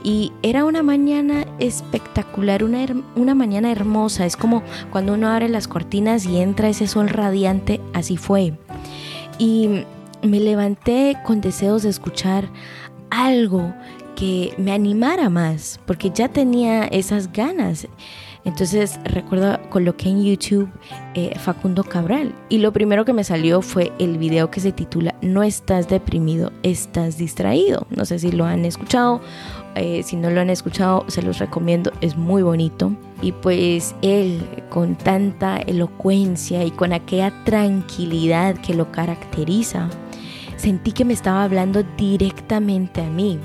Y 0.06 0.32
era 0.42 0.64
una 0.64 0.84
mañana 0.84 1.44
espectacular, 1.58 2.62
una, 2.62 2.86
una 3.16 3.34
mañana 3.34 3.72
hermosa. 3.72 4.24
Es 4.24 4.36
como 4.36 4.62
cuando 4.92 5.14
uno 5.14 5.28
abre 5.28 5.48
las 5.48 5.66
cortinas 5.66 6.26
y 6.26 6.38
entra 6.38 6.68
ese 6.68 6.86
sol 6.86 7.08
radiante, 7.08 7.80
así 7.92 8.16
fue. 8.16 8.56
Y 9.36 9.82
me 10.22 10.38
levanté 10.38 11.16
con 11.24 11.40
deseos 11.40 11.82
de 11.82 11.88
escuchar 11.88 12.48
algo 13.10 13.74
que 14.14 14.54
me 14.58 14.70
animara 14.70 15.28
más, 15.28 15.80
porque 15.86 16.12
ya 16.14 16.28
tenía 16.28 16.84
esas 16.84 17.32
ganas. 17.32 17.88
Entonces 18.44 19.00
recuerdo 19.02 19.58
coloqué 19.70 20.08
en 20.08 20.22
YouTube 20.22 20.68
eh, 21.14 21.36
Facundo 21.36 21.82
Cabral 21.82 22.32
y 22.48 22.58
lo 22.58 22.72
primero 22.72 23.04
que 23.04 23.12
me 23.12 23.24
salió 23.24 23.60
fue 23.60 23.90
el 23.98 24.18
video 24.18 24.52
que 24.52 24.60
se 24.60 24.70
titula 24.70 25.16
No 25.20 25.42
estás 25.42 25.88
deprimido, 25.88 26.52
estás 26.62 27.18
distraído. 27.18 27.88
No 27.90 28.04
sé 28.04 28.20
si 28.20 28.30
lo 28.30 28.44
han 28.44 28.64
escuchado, 28.64 29.20
eh, 29.76 30.02
si 30.02 30.16
no 30.16 30.30
lo 30.30 30.40
han 30.40 30.50
escuchado 30.50 31.04
se 31.08 31.22
los 31.22 31.38
recomiendo, 31.38 31.92
es 32.00 32.16
muy 32.16 32.42
bonito. 32.42 32.92
Y 33.22 33.32
pues 33.32 33.94
él 34.02 34.42
con 34.68 34.96
tanta 34.96 35.58
elocuencia 35.58 36.64
y 36.64 36.70
con 36.70 36.92
aquella 36.92 37.32
tranquilidad 37.44 38.56
que 38.56 38.74
lo 38.74 38.90
caracteriza, 38.90 39.88
sentí 40.56 40.92
que 40.92 41.04
me 41.04 41.12
estaba 41.12 41.44
hablando 41.44 41.82
directamente 41.96 43.02
a 43.02 43.08
mí. 43.08 43.38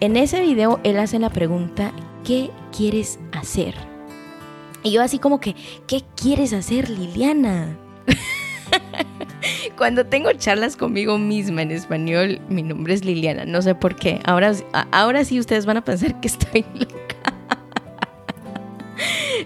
En 0.00 0.16
ese 0.16 0.40
video 0.40 0.80
él 0.84 0.98
hace 0.98 1.18
la 1.18 1.30
pregunta, 1.30 1.92
¿qué 2.24 2.50
quieres 2.76 3.18
hacer? 3.32 3.74
Y 4.82 4.92
yo 4.92 5.02
así 5.02 5.18
como 5.18 5.40
que, 5.40 5.56
¿qué 5.86 6.02
quieres 6.14 6.52
hacer, 6.52 6.90
Liliana? 6.90 7.76
Cuando 9.76 10.06
tengo 10.06 10.32
charlas 10.32 10.74
conmigo 10.74 11.18
misma 11.18 11.60
en 11.60 11.70
español, 11.70 12.40
mi 12.48 12.62
nombre 12.62 12.94
es 12.94 13.04
Liliana, 13.04 13.44
no 13.44 13.60
sé 13.60 13.74
por 13.74 13.94
qué. 13.94 14.20
Ahora, 14.24 14.52
ahora 14.90 15.22
sí 15.24 15.38
ustedes 15.38 15.66
van 15.66 15.76
a 15.76 15.84
pensar 15.84 16.18
que 16.20 16.28
estoy 16.28 16.64
loca. 16.74 17.16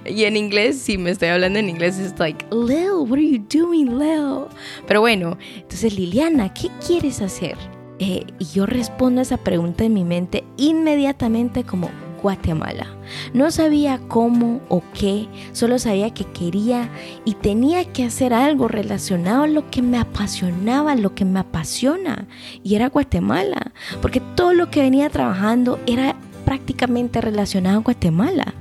y 0.06 0.25
en 0.25 0.37
inglés, 0.37 0.78
si 0.78 0.99
me 0.99 1.10
estoy 1.10 1.28
hablando 1.28 1.58
en 1.58 1.68
inglés, 1.68 1.99
es 1.99 2.16
like, 2.18 2.46
Lil, 2.52 3.08
what 3.08 3.18
are 3.18 3.28
you 3.28 3.44
doing, 3.52 3.99
Lil? 3.99 4.46
Pero 4.87 5.00
bueno, 5.00 5.37
entonces 5.56 5.94
Liliana, 5.94 6.54
¿qué 6.54 6.70
quieres 6.87 7.20
hacer? 7.22 7.56
Eh, 7.99 8.25
y 8.38 8.44
yo 8.46 8.66
respondo 8.66 9.20
a 9.20 9.22
esa 9.22 9.37
pregunta 9.37 9.84
en 9.84 9.94
mi 9.94 10.04
mente 10.04 10.44
inmediatamente 10.56 11.64
como, 11.64 11.90
Guatemala. 12.20 12.86
No 13.34 13.50
sabía 13.50 14.00
cómo 14.08 14.60
o 14.68 14.82
qué, 14.94 15.28
solo 15.52 15.78
sabía 15.78 16.12
que 16.14 16.24
quería 16.24 16.88
y 17.24 17.34
tenía 17.34 17.84
que 17.84 18.04
hacer 18.04 18.32
algo 18.32 18.68
relacionado 18.68 19.44
a 19.44 19.48
lo 19.48 19.70
que 19.70 19.82
me 19.82 19.98
apasionaba, 19.98 20.94
lo 20.94 21.14
que 21.14 21.24
me 21.24 21.40
apasiona, 21.40 22.26
y 22.62 22.74
era 22.74 22.88
Guatemala, 22.88 23.72
porque 24.00 24.20
todo 24.34 24.52
lo 24.52 24.70
que 24.70 24.82
venía 24.82 25.10
trabajando 25.10 25.78
era 25.86 26.16
prácticamente 26.44 27.20
relacionado 27.20 27.78
a 27.78 27.82
Guatemala. 27.82 28.54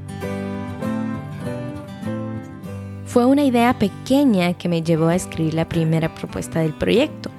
Fue 3.06 3.26
una 3.26 3.44
idea 3.44 3.74
pequeña 3.80 4.54
que 4.54 4.70
me 4.70 4.84
llevó 4.84 5.08
a 5.08 5.16
escribir 5.16 5.56
la 5.56 5.68
primera 5.68 6.14
propuesta 6.14 6.60
del 6.60 6.74
proyecto. 6.74 7.32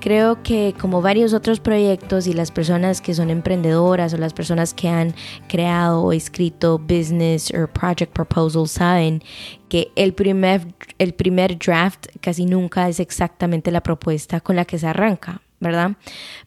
Creo 0.00 0.42
que 0.42 0.74
como 0.80 1.02
varios 1.02 1.34
otros 1.34 1.60
proyectos 1.60 2.26
y 2.26 2.32
las 2.32 2.50
personas 2.50 3.02
que 3.02 3.12
son 3.12 3.28
emprendedoras 3.28 4.14
o 4.14 4.16
las 4.16 4.32
personas 4.32 4.72
que 4.72 4.88
han 4.88 5.14
creado 5.46 6.02
o 6.02 6.12
escrito 6.12 6.78
business 6.78 7.52
o 7.52 7.66
project 7.66 8.10
proposals 8.10 8.70
saben 8.70 9.22
que 9.68 9.92
el 9.96 10.14
primer, 10.14 10.74
el 10.98 11.12
primer 11.12 11.58
draft 11.58 12.06
casi 12.22 12.46
nunca 12.46 12.88
es 12.88 12.98
exactamente 12.98 13.70
la 13.70 13.82
propuesta 13.82 14.40
con 14.40 14.56
la 14.56 14.64
que 14.64 14.78
se 14.78 14.86
arranca, 14.86 15.42
¿verdad? 15.60 15.92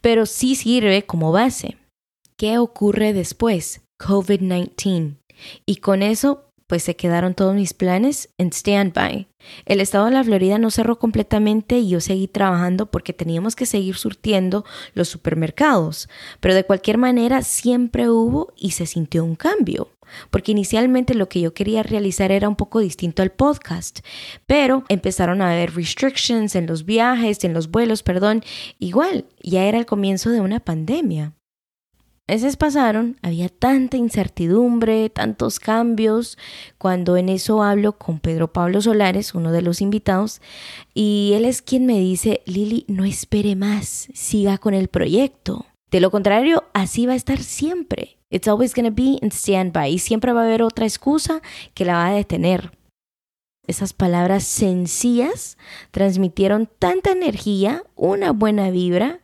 Pero 0.02 0.26
sí 0.26 0.56
sirve 0.56 1.06
como 1.06 1.32
base. 1.32 1.78
¿Qué 2.36 2.58
ocurre 2.58 3.14
después? 3.14 3.82
COVID-19. 4.00 5.18
Y 5.68 5.76
con 5.76 6.02
eso 6.02 6.50
pues 6.74 6.82
se 6.82 6.96
quedaron 6.96 7.36
todos 7.36 7.54
mis 7.54 7.76
planes 7.76 8.30
en 8.40 8.52
standby. 8.52 9.28
El 9.68 9.80
estado 9.80 10.06
de 10.06 10.12
la 10.12 10.24
Florida 10.24 10.58
no 10.58 10.72
cerró 10.72 10.98
completamente 10.98 11.78
y 11.78 11.88
yo 11.88 12.02
seguí 12.02 12.28
trabajando 12.28 12.88
porque 12.90 13.14
teníamos 13.14 13.56
que 13.56 13.68
seguir 13.68 13.96
surtiendo 13.96 14.66
los 14.96 15.08
supermercados. 15.08 16.10
Pero 16.40 16.56
de 16.56 16.64
cualquier 16.64 16.98
manera 16.98 17.44
siempre 17.44 18.10
hubo 18.10 18.54
y 18.58 18.72
se 18.72 18.88
sintió 18.88 19.24
un 19.24 19.36
cambio. 19.36 19.92
Porque 20.32 20.52
inicialmente 20.52 21.14
lo 21.14 21.30
que 21.30 21.42
yo 21.42 21.54
quería 21.54 21.84
realizar 21.84 22.32
era 22.32 22.50
un 22.50 22.56
poco 22.56 22.80
distinto 22.80 23.22
al 23.22 23.30
podcast, 23.30 24.00
pero 24.48 24.84
empezaron 24.90 25.44
a 25.44 25.52
haber 25.52 25.76
restrictions 25.76 26.56
en 26.56 26.66
los 26.66 26.86
viajes, 26.86 27.44
en 27.44 27.54
los 27.54 27.70
vuelos, 27.70 28.02
perdón, 28.02 28.44
igual, 28.80 29.26
ya 29.44 29.66
era 29.66 29.78
el 29.78 29.86
comienzo 29.86 30.32
de 30.32 30.42
una 30.42 30.60
pandemia. 30.60 31.34
Meses 32.26 32.56
pasaron, 32.56 33.18
había 33.22 33.50
tanta 33.50 33.98
incertidumbre, 33.98 35.10
tantos 35.10 35.60
cambios, 35.60 36.38
cuando 36.78 37.18
en 37.18 37.28
eso 37.28 37.62
hablo 37.62 37.98
con 37.98 38.20
Pedro 38.20 38.54
Pablo 38.54 38.82
Solares, 38.82 39.36
uno 39.36 39.52
de 39.52 39.62
los 39.62 39.82
invitados, 39.82 40.42
y 40.94 41.34
él 41.36 41.44
es 41.44 41.62
quien 41.62 41.86
me 41.86 42.00
dice, 42.00 42.42
Lili, 42.46 42.86
no 42.88 43.04
espere 43.04 43.58
más, 43.58 44.08
siga 44.14 44.58
con 44.58 44.74
el 44.74 44.88
proyecto. 44.88 45.66
De 45.92 46.00
lo 46.00 46.12
contrario, 46.12 46.64
así 46.74 47.06
va 47.06 47.12
a 47.12 47.18
estar 47.18 47.40
siempre. 47.40 48.20
It's 48.30 48.48
always 48.48 48.74
going 48.74 48.90
to 48.90 48.96
be 48.96 49.20
in 49.22 49.32
standby 49.32 49.90
y 49.90 50.00
siempre 50.00 50.32
va 50.32 50.44
a 50.44 50.46
haber 50.46 50.64
otra 50.64 50.86
excusa 50.86 51.42
que 51.74 51.84
la 51.84 51.96
va 51.96 52.08
a 52.08 52.14
detener. 52.14 52.72
Esas 53.68 53.94
palabras 53.94 54.46
sencillas 54.46 55.58
transmitieron 55.92 56.70
tanta 56.80 57.12
energía, 57.12 57.84
una 57.96 58.32
buena 58.32 58.72
vibra, 58.72 59.20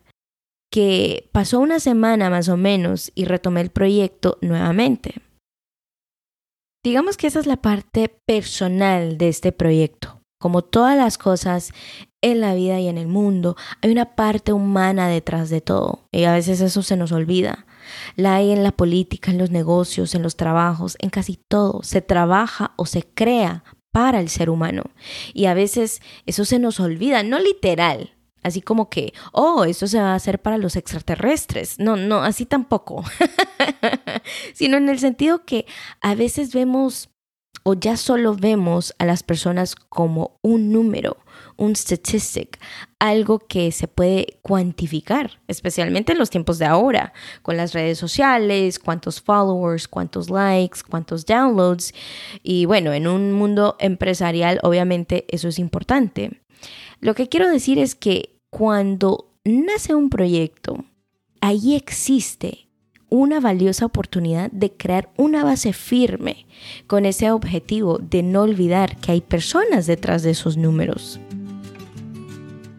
que 0.70 1.28
pasó 1.32 1.58
una 1.58 1.80
semana 1.80 2.30
más 2.30 2.48
o 2.48 2.56
menos 2.56 3.10
y 3.14 3.24
retomé 3.24 3.60
el 3.60 3.70
proyecto 3.70 4.38
nuevamente. 4.40 5.14
Digamos 6.82 7.16
que 7.16 7.26
esa 7.26 7.40
es 7.40 7.46
la 7.46 7.60
parte 7.60 8.08
personal 8.26 9.18
de 9.18 9.28
este 9.28 9.52
proyecto. 9.52 10.22
Como 10.40 10.62
todas 10.62 10.96
las 10.96 11.18
cosas 11.18 11.72
en 12.22 12.40
la 12.40 12.54
vida 12.54 12.80
y 12.80 12.88
en 12.88 12.96
el 12.96 13.08
mundo, 13.08 13.56
hay 13.82 13.90
una 13.90 14.14
parte 14.14 14.54
humana 14.54 15.08
detrás 15.08 15.50
de 15.50 15.60
todo 15.60 16.08
y 16.12 16.24
a 16.24 16.32
veces 16.32 16.62
eso 16.62 16.82
se 16.82 16.96
nos 16.96 17.12
olvida. 17.12 17.66
La 18.16 18.36
hay 18.36 18.50
en 18.50 18.62
la 18.62 18.72
política, 18.72 19.30
en 19.30 19.38
los 19.38 19.50
negocios, 19.50 20.14
en 20.14 20.22
los 20.22 20.36
trabajos, 20.36 20.96
en 21.00 21.10
casi 21.10 21.36
todo. 21.36 21.82
Se 21.82 22.00
trabaja 22.00 22.72
o 22.76 22.86
se 22.86 23.02
crea 23.02 23.64
para 23.92 24.20
el 24.20 24.30
ser 24.30 24.48
humano 24.48 24.84
y 25.34 25.46
a 25.46 25.54
veces 25.54 26.00
eso 26.24 26.46
se 26.46 26.58
nos 26.58 26.80
olvida, 26.80 27.22
no 27.22 27.38
literal, 27.38 28.14
Así 28.42 28.62
como 28.62 28.88
que, 28.88 29.12
oh, 29.32 29.64
esto 29.64 29.86
se 29.86 30.00
va 30.00 30.12
a 30.12 30.14
hacer 30.14 30.40
para 30.40 30.58
los 30.58 30.76
extraterrestres. 30.76 31.78
No, 31.78 31.96
no, 31.96 32.22
así 32.22 32.46
tampoco. 32.46 33.04
Sino 34.54 34.76
en 34.76 34.88
el 34.88 34.98
sentido 34.98 35.44
que 35.44 35.66
a 36.00 36.14
veces 36.14 36.54
vemos 36.54 37.10
o 37.62 37.74
ya 37.74 37.96
solo 37.96 38.34
vemos 38.34 38.94
a 38.98 39.04
las 39.04 39.22
personas 39.22 39.74
como 39.74 40.38
un 40.42 40.72
número, 40.72 41.18
un 41.56 41.76
statistic, 41.76 42.58
algo 42.98 43.38
que 43.38 43.70
se 43.72 43.86
puede 43.86 44.38
cuantificar, 44.42 45.40
especialmente 45.46 46.12
en 46.12 46.18
los 46.18 46.30
tiempos 46.30 46.58
de 46.58 46.66
ahora, 46.66 47.12
con 47.42 47.56
las 47.56 47.74
redes 47.74 47.98
sociales, 47.98 48.78
cuántos 48.78 49.20
followers, 49.20 49.88
cuántos 49.88 50.30
likes, 50.30 50.80
cuántos 50.88 51.26
downloads. 51.26 51.92
Y 52.42 52.64
bueno, 52.64 52.92
en 52.92 53.06
un 53.06 53.32
mundo 53.32 53.76
empresarial 53.78 54.58
obviamente 54.62 55.26
eso 55.28 55.48
es 55.48 55.58
importante. 55.58 56.39
Lo 57.00 57.14
que 57.14 57.28
quiero 57.28 57.50
decir 57.50 57.78
es 57.78 57.94
que 57.94 58.36
cuando 58.50 59.32
nace 59.44 59.94
un 59.94 60.10
proyecto, 60.10 60.84
ahí 61.40 61.74
existe 61.74 62.68
una 63.08 63.40
valiosa 63.40 63.86
oportunidad 63.86 64.50
de 64.52 64.70
crear 64.70 65.10
una 65.16 65.42
base 65.42 65.72
firme 65.72 66.46
con 66.86 67.06
ese 67.06 67.30
objetivo 67.30 67.98
de 67.98 68.22
no 68.22 68.42
olvidar 68.42 68.98
que 68.98 69.12
hay 69.12 69.22
personas 69.22 69.86
detrás 69.86 70.22
de 70.22 70.30
esos 70.30 70.58
números. 70.58 71.18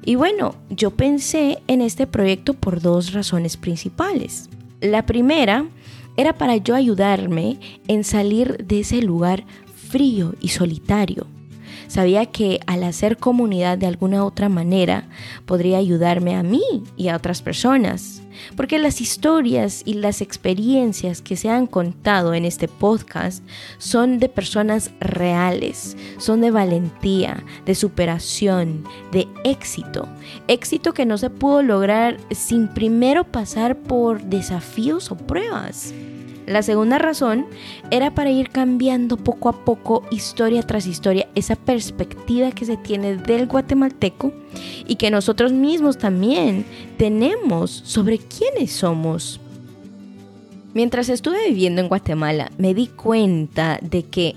Y 0.05 0.15
bueno, 0.15 0.55
yo 0.69 0.91
pensé 0.91 1.57
en 1.67 1.81
este 1.81 2.05
proyecto 2.05 2.53
por 2.53 2.79
dos 2.79 3.13
razones 3.13 3.57
principales. 3.57 4.49
La 4.81 5.07
primera 5.07 5.65
era 6.15 6.37
para 6.37 6.57
yo 6.57 6.75
ayudarme 6.75 7.59
en 7.87 8.03
salir 8.03 8.65
de 8.65 8.81
ese 8.81 9.01
lugar 9.01 9.45
frío 9.89 10.35
y 10.39 10.49
solitario 10.49 11.25
Sabía 11.91 12.25
que 12.25 12.61
al 12.67 12.85
hacer 12.85 13.17
comunidad 13.17 13.77
de 13.77 13.85
alguna 13.85 14.23
otra 14.23 14.47
manera 14.47 15.09
podría 15.45 15.77
ayudarme 15.77 16.37
a 16.37 16.41
mí 16.41 16.63
y 16.95 17.09
a 17.09 17.17
otras 17.17 17.41
personas. 17.41 18.21
porque 18.55 18.79
las 18.79 19.01
historias 19.01 19.81
y 19.83 19.95
las 19.95 20.21
experiencias 20.21 21.21
que 21.21 21.35
se 21.35 21.49
han 21.49 21.67
contado 21.67 22.33
en 22.33 22.45
este 22.45 22.69
podcast 22.69 23.43
son 23.77 24.19
de 24.19 24.29
personas 24.29 24.91
reales, 25.01 25.97
son 26.17 26.39
de 26.39 26.49
valentía, 26.49 27.43
de 27.65 27.75
superación, 27.75 28.85
de 29.11 29.27
éxito. 29.43 30.07
Éxito 30.47 30.93
que 30.93 31.05
no 31.05 31.17
se 31.17 31.29
pudo 31.29 31.61
lograr 31.61 32.17
sin 32.31 32.69
primero 32.69 33.25
pasar 33.25 33.75
por 33.75 34.23
desafíos 34.23 35.11
o 35.11 35.17
pruebas. 35.17 35.93
La 36.47 36.63
segunda 36.63 36.97
razón 36.97 37.45
era 37.91 38.13
para 38.13 38.31
ir 38.31 38.49
cambiando 38.49 39.17
poco 39.17 39.49
a 39.49 39.63
poco, 39.63 40.03
historia 40.11 40.63
tras 40.63 40.87
historia, 40.87 41.27
esa 41.35 41.55
perspectiva 41.55 42.51
que 42.51 42.65
se 42.65 42.77
tiene 42.77 43.17
del 43.17 43.47
guatemalteco 43.47 44.33
y 44.87 44.95
que 44.95 45.11
nosotros 45.11 45.53
mismos 45.53 45.97
también 45.97 46.65
tenemos 46.97 47.71
sobre 47.85 48.17
quiénes 48.17 48.71
somos. 48.71 49.39
Mientras 50.73 51.09
estuve 51.09 51.47
viviendo 51.49 51.81
en 51.81 51.89
Guatemala, 51.89 52.51
me 52.57 52.73
di 52.73 52.87
cuenta 52.87 53.77
de 53.81 54.03
que 54.03 54.35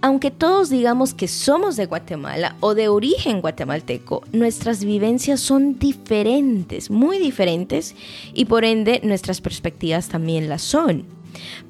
aunque 0.00 0.30
todos 0.30 0.70
digamos 0.70 1.12
que 1.12 1.26
somos 1.26 1.76
de 1.76 1.86
Guatemala 1.86 2.56
o 2.60 2.74
de 2.74 2.88
origen 2.88 3.40
guatemalteco, 3.40 4.22
nuestras 4.32 4.84
vivencias 4.84 5.40
son 5.40 5.78
diferentes, 5.78 6.90
muy 6.90 7.18
diferentes, 7.18 7.96
y 8.32 8.44
por 8.44 8.64
ende 8.64 9.00
nuestras 9.02 9.40
perspectivas 9.40 10.08
también 10.08 10.48
las 10.48 10.62
son. 10.62 11.17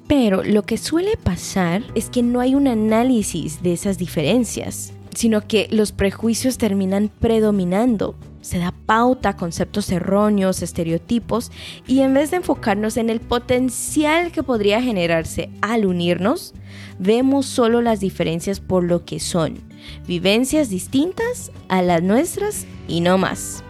Pero 0.07 0.43
lo 0.43 0.63
que 0.63 0.79
suele 0.79 1.17
pasar 1.17 1.83
es 1.95 2.09
que 2.11 2.23
no 2.23 2.41
hay 2.41 2.55
un 2.55 2.67
análisis 2.67 3.63
de 3.63 3.75
esas 3.75 3.99
diferencias, 3.99 4.93
sino 5.15 5.47
que 5.47 5.69
los 5.71 5.93
prejuicios 5.93 6.59
terminan 6.59 7.11
predominando. 7.21 8.15
Se 8.41 8.59
da 8.59 8.73
pauta 8.87 9.31
a 9.31 9.37
conceptos 9.37 9.91
erróneos, 9.91 10.63
estereotipos, 10.63 11.51
y 11.87 12.01
en 12.01 12.15
vez 12.15 12.31
de 12.31 12.39
enfocarnos 12.39 12.97
en 12.97 13.11
el 13.11 13.21
potencial 13.21 14.33
que 14.33 14.43
podría 14.43 14.81
generarse 14.81 15.51
al 15.61 15.85
unirnos, 15.85 16.55
vemos 16.99 17.47
solo 17.47 17.83
las 17.83 18.01
diferencias 18.01 18.61
por 18.61 18.85
lo 18.85 19.05
que 19.05 19.21
son, 19.21 19.59
vivencias 20.07 20.71
distintas 20.71 21.51
a 21.69 21.83
las 21.83 22.03
nuestras 22.03 22.67
y 22.87 23.01
no 23.01 23.19
más. 23.19 23.63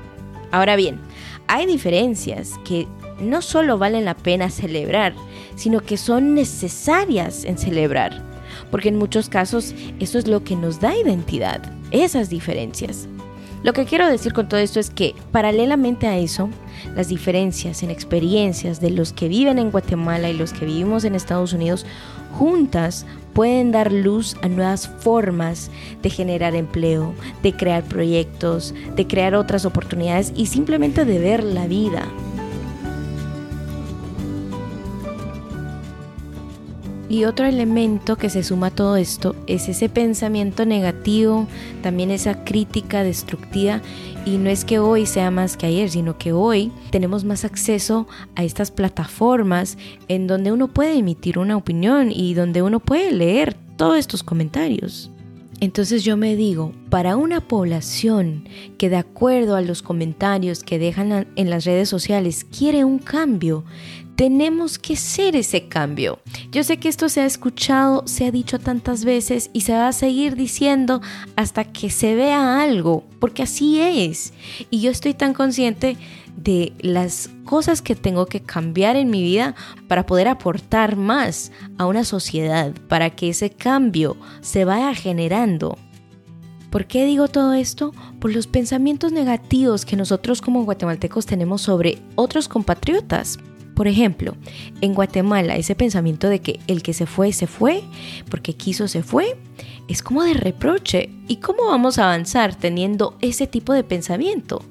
Ahora 0.50 0.76
bien, 0.76 1.00
hay 1.47 1.66
diferencias 1.66 2.61
que 2.64 2.87
no 3.21 3.42
solo 3.42 3.78
valen 3.78 4.04
la 4.04 4.16
pena 4.16 4.50
celebrar, 4.50 5.14
sino 5.59 5.81
que 5.81 5.99
son 5.99 6.35
necesarias 6.35 7.45
en 7.45 7.59
celebrar, 7.59 8.23
porque 8.71 8.88
en 8.88 8.97
muchos 8.97 9.29
casos 9.29 9.75
eso 9.99 10.19
es 10.19 10.27
lo 10.27 10.45
que 10.45 10.57
nos 10.57 10.81
da 10.81 10.97
identidad, 10.97 11.61
esas 11.91 12.31
diferencias. 12.31 13.09
Lo 13.65 13.73
que 13.73 13.87
quiero 13.87 14.09
decir 14.09 14.33
con 14.33 14.49
todo 14.49 14.61
esto 14.61 14.79
es 14.79 14.88
que, 14.88 15.17
paralelamente 15.33 16.07
a 16.07 16.17
eso, 16.17 16.49
las 16.95 17.09
diferencias 17.09 17.83
en 17.83 17.91
experiencias 17.91 18.81
de 18.81 18.91
los 18.91 19.12
que 19.12 19.27
viven 19.27 19.59
en 19.59 19.73
Guatemala 19.73 20.31
y 20.31 20.35
los 20.35 20.53
que 20.53 20.65
vivimos 20.65 21.03
en 21.03 21.17
Estados 21.17 21.53
Unidos 21.53 21.85
juntas 22.38 23.05
pueden 23.33 23.73
dar 23.73 23.93
luz 23.93 24.37
a 24.43 24.49
nuevas 24.49 24.87
formas 24.87 25.73
de 26.03 26.11
generar 26.11 26.55
empleo, 26.55 27.15
de 27.43 27.53
crear 27.53 27.83
proyectos, 27.83 28.75
de 28.95 29.07
crear 29.09 29.35
otras 29.35 29.65
oportunidades 29.65 30.33
y 30.37 30.47
simplemente 30.47 31.05
de 31.05 31.19
ver 31.19 31.43
la 31.43 31.67
vida. 31.67 32.07
Y 37.11 37.25
otro 37.25 37.47
elemento 37.47 38.17
que 38.17 38.29
se 38.29 38.43
suma 38.43 38.67
a 38.67 38.71
todo 38.71 38.97
esto 38.97 39.35
es 39.47 39.69
ese 39.69 39.88
pensamiento 39.88 40.67
negativo, 40.67 41.47
también 41.83 42.11
esa 42.11 42.45
crítica 42.45 43.03
destructiva. 43.03 43.81
Y 44.27 44.37
no 44.37 44.50
es 44.50 44.67
que 44.67 44.79
hoy 44.79 45.07
sea 45.07 45.31
más 45.31 45.57
que 45.57 45.65
ayer, 45.65 45.88
sino 45.88 46.19
que 46.19 46.33
hoy 46.33 46.71
tenemos 46.91 47.25
más 47.25 47.47
acceso 47.47 48.07
a 48.35 48.45
estas 48.45 48.71
plataformas 48.71 49.79
en 50.09 50.27
donde 50.27 50.53
uno 50.53 50.69
puede 50.69 50.99
emitir 50.99 51.38
una 51.38 51.57
opinión 51.57 52.12
y 52.12 52.35
donde 52.35 52.61
uno 52.61 52.79
puede 52.79 53.11
leer 53.11 53.57
todos 53.79 53.97
estos 53.97 54.23
comentarios. 54.23 55.11
Entonces 55.61 56.05
yo 56.05 56.16
me 56.16 56.37
digo, 56.37 56.73
para 56.88 57.16
una 57.16 57.40
población 57.40 58.49
que 58.79 58.88
de 58.88 58.97
acuerdo 58.97 59.57
a 59.57 59.61
los 59.61 59.83
comentarios 59.83 60.62
que 60.62 60.79
dejan 60.79 61.27
en 61.35 61.51
las 61.51 61.64
redes 61.64 61.88
sociales 61.88 62.44
quiere 62.44 62.85
un 62.85 63.01
cambio, 63.01 63.64
tenemos 64.18 64.81
que 64.81 64.96
ser 64.96 65.37
ese 65.37 65.68
cambio. 65.68 66.18
Yo 66.50 66.64
sé 66.64 66.78
que 66.78 66.88
esto 66.88 67.09
se 67.09 67.20
ha 67.20 67.24
escuchado, 67.24 68.02
se 68.09 68.26
ha 68.26 68.33
dicho 68.33 68.59
tantas 68.59 69.04
veces 69.04 69.48
y 69.52 69.61
se 69.61 69.74
va 69.74 69.87
a 69.87 69.92
seguir 69.92 70.35
diciendo 70.35 71.00
hasta 71.37 71.62
que 71.62 71.88
se 71.88 72.16
vea 72.16 72.61
algo, 72.61 73.04
porque 73.20 73.44
así 73.44 73.81
es. 73.81 74.33
Y 74.70 74.81
yo 74.81 74.90
estoy 74.90 75.14
tan 75.14 75.35
consciente 75.35 75.96
de 76.37 76.72
las 76.81 77.31
cosas 77.44 77.81
que 77.81 77.94
tengo 77.94 78.26
que 78.26 78.40
cambiar 78.40 78.96
en 78.96 79.09
mi 79.09 79.22
vida 79.22 79.54
para 79.87 80.04
poder 80.04 80.26
aportar 80.26 80.96
más 80.96 81.52
a 81.78 81.87
una 81.87 82.02
sociedad, 82.02 82.74
para 82.88 83.11
que 83.11 83.28
ese 83.28 83.50
cambio 83.50 84.16
se 84.40 84.64
vaya 84.64 84.96
generando. 84.96 85.78
¿Por 86.70 86.87
qué 86.87 87.04
digo 87.07 87.28
todo 87.28 87.52
esto? 87.52 87.92
Por 88.18 88.35
los 88.35 88.48
pensamientos 88.48 89.12
negativos 89.12 89.85
que 89.85 89.94
nosotros 89.94 90.40
como 90.40 90.64
guatemaltecos 90.64 91.24
tenemos 91.24 91.62
sobre 91.62 92.02
otros 92.16 92.48
compatriotas. 92.48 93.38
Por 93.79 93.87
ejemplo, 93.87 94.35
en 94.81 94.93
Guatemala 94.93 95.55
ese 95.55 95.77
pensamiento 95.77 96.29
de 96.29 96.41
que 96.41 96.59
el 96.67 96.83
que 96.83 96.93
se 96.93 97.07
fue, 97.07 97.33
se 97.33 97.47
fue, 97.47 97.85
porque 98.29 98.55
quiso, 98.55 98.88
se 98.88 99.05
fue, 99.05 99.37
es 99.87 100.03
como 100.03 100.25
de 100.25 100.35
reproche. 100.35 101.11
¿Y 101.29 101.37
cómo 101.37 101.67
vamos 101.67 101.97
a 101.97 102.07
avanzar 102.07 102.57
teniendo 102.57 103.17
ese 103.21 103.47
tipo 103.47 103.73
de 103.73 103.85
pensamiento? 103.85 104.64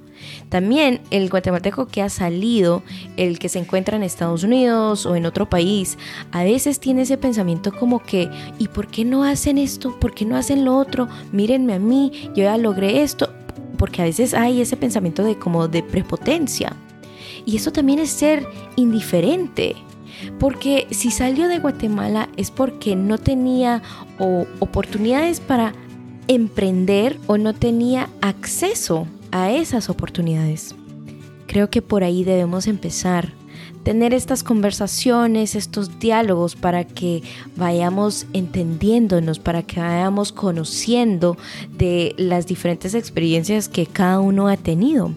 También 0.50 1.00
el 1.10 1.30
guatemalteco 1.30 1.88
que 1.88 2.02
ha 2.02 2.10
salido, 2.10 2.84
el 3.16 3.40
que 3.40 3.48
se 3.48 3.60
encuentra 3.60 3.96
en 3.96 4.04
Estados 4.04 4.44
Unidos 4.44 5.06
o 5.06 5.16
en 5.16 5.26
otro 5.26 5.50
país, 5.50 5.98
a 6.34 6.44
veces 6.44 6.82
tiene 6.82 7.04
ese 7.04 7.18
pensamiento 7.18 7.72
como 7.72 8.04
que, 8.04 8.30
¿y 8.60 8.68
por 8.68 8.88
qué 8.88 9.06
no 9.06 9.24
hacen 9.24 9.58
esto? 9.58 9.98
¿Por 10.02 10.14
qué 10.14 10.26
no 10.26 10.36
hacen 10.36 10.66
lo 10.66 10.76
otro? 10.76 11.08
Mírenme 11.32 11.76
a 11.76 11.80
mí, 11.80 12.12
yo 12.36 12.44
ya 12.44 12.58
logré 12.58 13.04
esto. 13.04 13.32
Porque 13.78 14.02
a 14.02 14.06
veces 14.06 14.34
hay 14.34 14.60
ese 14.60 14.76
pensamiento 14.76 15.24
de 15.24 15.40
como 15.40 15.70
de 15.70 15.82
prepotencia. 15.82 16.76
Y 17.48 17.56
eso 17.56 17.72
también 17.72 18.00
es 18.00 18.10
ser 18.10 18.46
indiferente. 18.76 19.78
Porque 20.38 20.86
si 20.92 21.12
salió 21.12 21.48
de 21.48 21.60
Guatemala 21.60 22.28
es 22.36 22.52
porque 22.52 22.98
no 22.98 23.18
tenía 23.18 23.82
oportunidades 24.60 25.40
para 25.40 25.74
emprender 26.28 27.18
o 27.26 27.38
no 27.38 27.54
tenía 27.54 28.10
acceso 28.20 29.08
a 29.32 29.54
esas 29.54 29.90
oportunidades. 29.90 30.76
Creo 31.46 31.70
que 31.70 31.82
por 31.82 32.04
ahí 32.04 32.26
debemos 32.26 32.68
empezar. 32.68 33.32
Tener 33.84 34.14
estas 34.14 34.44
conversaciones, 34.44 35.56
estos 35.56 36.00
diálogos 36.00 36.58
para 36.58 36.84
que 36.84 37.24
vayamos 37.56 38.26
entendiéndonos, 38.34 39.40
para 39.40 39.64
que 39.64 39.80
vayamos 39.80 40.34
conociendo 40.34 41.38
de 41.78 42.14
las 42.18 42.46
diferentes 42.46 42.94
experiencias 42.94 43.70
que 43.70 43.86
cada 43.86 44.20
uno 44.20 44.50
ha 44.50 44.58
tenido. 44.58 45.14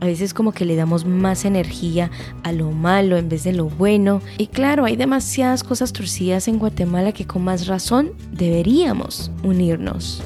A 0.00 0.06
veces 0.06 0.32
como 0.32 0.52
que 0.52 0.64
le 0.64 0.76
damos 0.76 1.04
más 1.04 1.44
energía 1.44 2.10
a 2.42 2.52
lo 2.52 2.70
malo 2.70 3.16
en 3.16 3.28
vez 3.28 3.44
de 3.44 3.52
lo 3.52 3.66
bueno. 3.68 4.22
Y 4.38 4.46
claro, 4.46 4.84
hay 4.84 4.96
demasiadas 4.96 5.64
cosas 5.64 5.92
torcidas 5.92 6.48
en 6.48 6.58
Guatemala 6.58 7.12
que 7.12 7.26
con 7.26 7.42
más 7.42 7.66
razón 7.66 8.12
deberíamos 8.32 9.30
unirnos. 9.42 10.22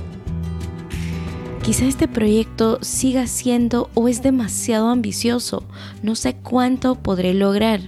Quizá 1.63 1.85
este 1.85 2.09
proyecto 2.09 2.79
siga 2.83 3.29
siendo 3.29 3.89
o 3.95 4.09
es 4.09 4.21
demasiado 4.21 4.89
ambicioso. 4.89 5.65
No 6.03 6.17
sé 6.17 6.35
cuánto 6.35 6.97
podré 6.97 7.35
lograr. 7.35 7.81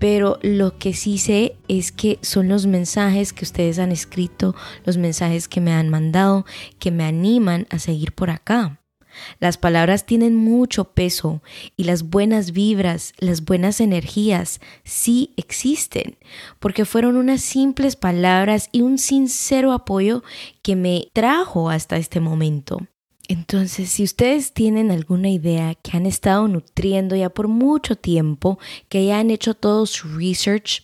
Pero 0.00 0.40
lo 0.42 0.78
que 0.78 0.94
sí 0.94 1.18
sé 1.18 1.56
es 1.68 1.92
que 1.92 2.18
son 2.22 2.48
los 2.48 2.66
mensajes 2.66 3.32
que 3.32 3.44
ustedes 3.44 3.78
han 3.78 3.92
escrito, 3.92 4.56
los 4.84 4.98
mensajes 4.98 5.46
que 5.46 5.60
me 5.60 5.72
han 5.72 5.88
mandado, 5.88 6.44
que 6.80 6.90
me 6.90 7.04
animan 7.04 7.68
a 7.70 7.78
seguir 7.78 8.12
por 8.12 8.30
acá. 8.30 8.80
Las 9.40 9.58
palabras 9.58 10.06
tienen 10.06 10.34
mucho 10.34 10.84
peso 10.92 11.42
y 11.76 11.84
las 11.84 12.10
buenas 12.10 12.52
vibras, 12.52 13.12
las 13.18 13.44
buenas 13.44 13.80
energías 13.80 14.60
sí 14.84 15.32
existen, 15.36 16.16
porque 16.58 16.84
fueron 16.84 17.16
unas 17.16 17.40
simples 17.40 17.96
palabras 17.96 18.68
y 18.72 18.82
un 18.82 18.98
sincero 18.98 19.72
apoyo 19.72 20.22
que 20.62 20.76
me 20.76 21.08
trajo 21.12 21.70
hasta 21.70 21.96
este 21.96 22.20
momento. 22.20 22.80
Entonces, 23.28 23.90
si 23.90 24.04
ustedes 24.04 24.52
tienen 24.52 24.90
alguna 24.90 25.30
idea 25.30 25.74
que 25.74 25.96
han 25.96 26.04
estado 26.04 26.46
nutriendo 26.46 27.16
ya 27.16 27.30
por 27.30 27.48
mucho 27.48 27.96
tiempo, 27.96 28.58
que 28.88 29.06
ya 29.06 29.18
han 29.18 29.30
hecho 29.30 29.54
todo 29.54 29.86
su 29.86 30.08
research 30.08 30.82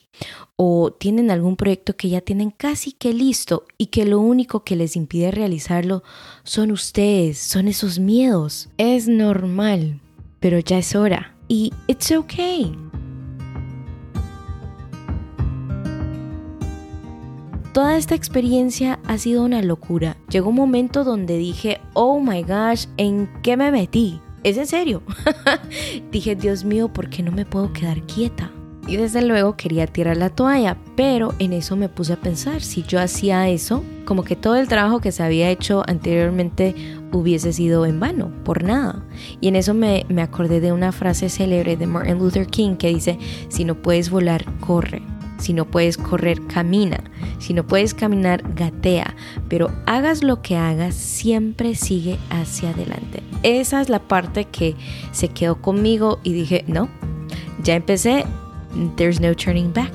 o 0.62 0.92
tienen 0.92 1.30
algún 1.30 1.56
proyecto 1.56 1.96
que 1.96 2.10
ya 2.10 2.20
tienen 2.20 2.50
casi 2.50 2.92
que 2.92 3.14
listo 3.14 3.64
y 3.78 3.86
que 3.86 4.04
lo 4.04 4.20
único 4.20 4.62
que 4.62 4.76
les 4.76 4.94
impide 4.94 5.30
realizarlo 5.30 6.02
son 6.42 6.70
ustedes, 6.70 7.38
son 7.38 7.66
esos 7.66 7.98
miedos. 7.98 8.68
Es 8.76 9.08
normal, 9.08 10.02
pero 10.38 10.58
ya 10.58 10.76
es 10.76 10.94
hora. 10.94 11.34
Y 11.48 11.72
it's 11.86 12.12
okay. 12.12 12.76
Toda 17.72 17.96
esta 17.96 18.14
experiencia 18.14 18.98
ha 19.06 19.16
sido 19.16 19.42
una 19.42 19.62
locura. 19.62 20.18
Llegó 20.28 20.50
un 20.50 20.56
momento 20.56 21.04
donde 21.04 21.38
dije, 21.38 21.80
oh 21.94 22.20
my 22.20 22.42
gosh, 22.42 22.84
¿en 22.98 23.30
qué 23.42 23.56
me 23.56 23.70
metí? 23.70 24.20
Es 24.44 24.58
en 24.58 24.66
serio. 24.66 25.02
Dije, 26.12 26.36
Dios 26.36 26.64
mío, 26.64 26.92
¿por 26.92 27.08
qué 27.08 27.22
no 27.22 27.32
me 27.32 27.46
puedo 27.46 27.72
quedar 27.72 28.02
quieta? 28.02 28.50
Y 28.86 28.96
desde 28.96 29.22
luego 29.22 29.56
quería 29.56 29.86
tirar 29.86 30.16
la 30.16 30.30
toalla, 30.30 30.76
pero 30.96 31.34
en 31.38 31.52
eso 31.52 31.76
me 31.76 31.88
puse 31.88 32.14
a 32.14 32.20
pensar, 32.20 32.60
si 32.60 32.82
yo 32.82 33.00
hacía 33.00 33.48
eso, 33.48 33.84
como 34.04 34.24
que 34.24 34.36
todo 34.36 34.56
el 34.56 34.68
trabajo 34.68 35.00
que 35.00 35.12
se 35.12 35.22
había 35.22 35.50
hecho 35.50 35.84
anteriormente 35.86 36.74
hubiese 37.12 37.52
sido 37.52 37.86
en 37.86 38.00
vano, 38.00 38.32
por 38.44 38.64
nada. 38.64 39.04
Y 39.40 39.48
en 39.48 39.56
eso 39.56 39.74
me, 39.74 40.06
me 40.08 40.22
acordé 40.22 40.60
de 40.60 40.72
una 40.72 40.92
frase 40.92 41.28
célebre 41.28 41.76
de 41.76 41.86
Martin 41.86 42.18
Luther 42.18 42.46
King 42.46 42.76
que 42.76 42.88
dice, 42.88 43.18
si 43.48 43.64
no 43.64 43.76
puedes 43.76 44.10
volar, 44.10 44.44
corre. 44.60 45.02
Si 45.38 45.54
no 45.54 45.64
puedes 45.64 45.96
correr, 45.96 46.46
camina. 46.46 47.02
Si 47.38 47.54
no 47.54 47.66
puedes 47.66 47.94
caminar, 47.94 48.42
gatea. 48.54 49.16
Pero 49.48 49.70
hagas 49.86 50.22
lo 50.22 50.42
que 50.42 50.56
hagas, 50.56 50.94
siempre 50.94 51.74
sigue 51.74 52.18
hacia 52.28 52.70
adelante. 52.70 53.22
Esa 53.42 53.80
es 53.80 53.88
la 53.88 54.00
parte 54.00 54.44
que 54.44 54.76
se 55.12 55.28
quedó 55.28 55.62
conmigo 55.62 56.20
y 56.22 56.34
dije, 56.34 56.64
no, 56.66 56.90
ya 57.62 57.74
empecé, 57.74 58.26
there's 58.96 59.20
no 59.20 59.34
turning 59.34 59.72
back. 59.72 59.92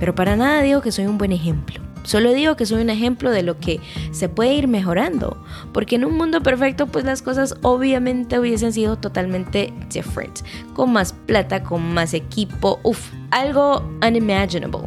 Pero 0.00 0.14
para 0.14 0.36
nada 0.36 0.62
digo 0.62 0.80
que 0.82 0.92
soy 0.92 1.06
un 1.06 1.18
buen 1.18 1.32
ejemplo. 1.32 1.80
Solo 2.04 2.32
digo 2.32 2.54
que 2.54 2.66
soy 2.66 2.82
un 2.82 2.90
ejemplo 2.90 3.30
de 3.30 3.42
lo 3.42 3.58
que 3.58 3.80
se 4.12 4.28
puede 4.28 4.54
ir 4.54 4.68
mejorando, 4.68 5.42
porque 5.72 5.96
en 5.96 6.04
un 6.04 6.18
mundo 6.18 6.42
perfecto 6.42 6.86
pues 6.86 7.04
las 7.06 7.22
cosas 7.22 7.56
obviamente 7.62 8.38
hubiesen 8.38 8.74
sido 8.74 8.96
totalmente 8.96 9.72
different, 9.90 10.40
con 10.74 10.92
más 10.92 11.14
plata, 11.14 11.62
con 11.62 11.94
más 11.94 12.12
equipo, 12.12 12.78
uff, 12.82 13.10
algo 13.30 13.82
unimaginable. 14.06 14.86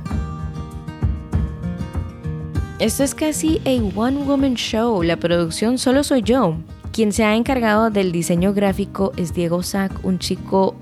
Esto 2.78 3.04
es 3.04 3.16
casi 3.16 3.60
a 3.66 4.00
one 4.00 4.24
woman 4.24 4.54
show, 4.54 5.02
la 5.02 5.18
producción 5.18 5.80
solo 5.80 6.04
soy 6.04 6.22
yo. 6.22 6.56
Quien 6.98 7.14
se 7.14 7.24
ha 7.24 7.36
encargado 7.36 7.92
del 7.92 8.12
diseño 8.12 8.56
gráfico 8.56 9.12
es 9.18 9.32
Diego 9.36 9.62
Sack, 9.62 10.04
un 10.04 10.18
chico 10.18 10.76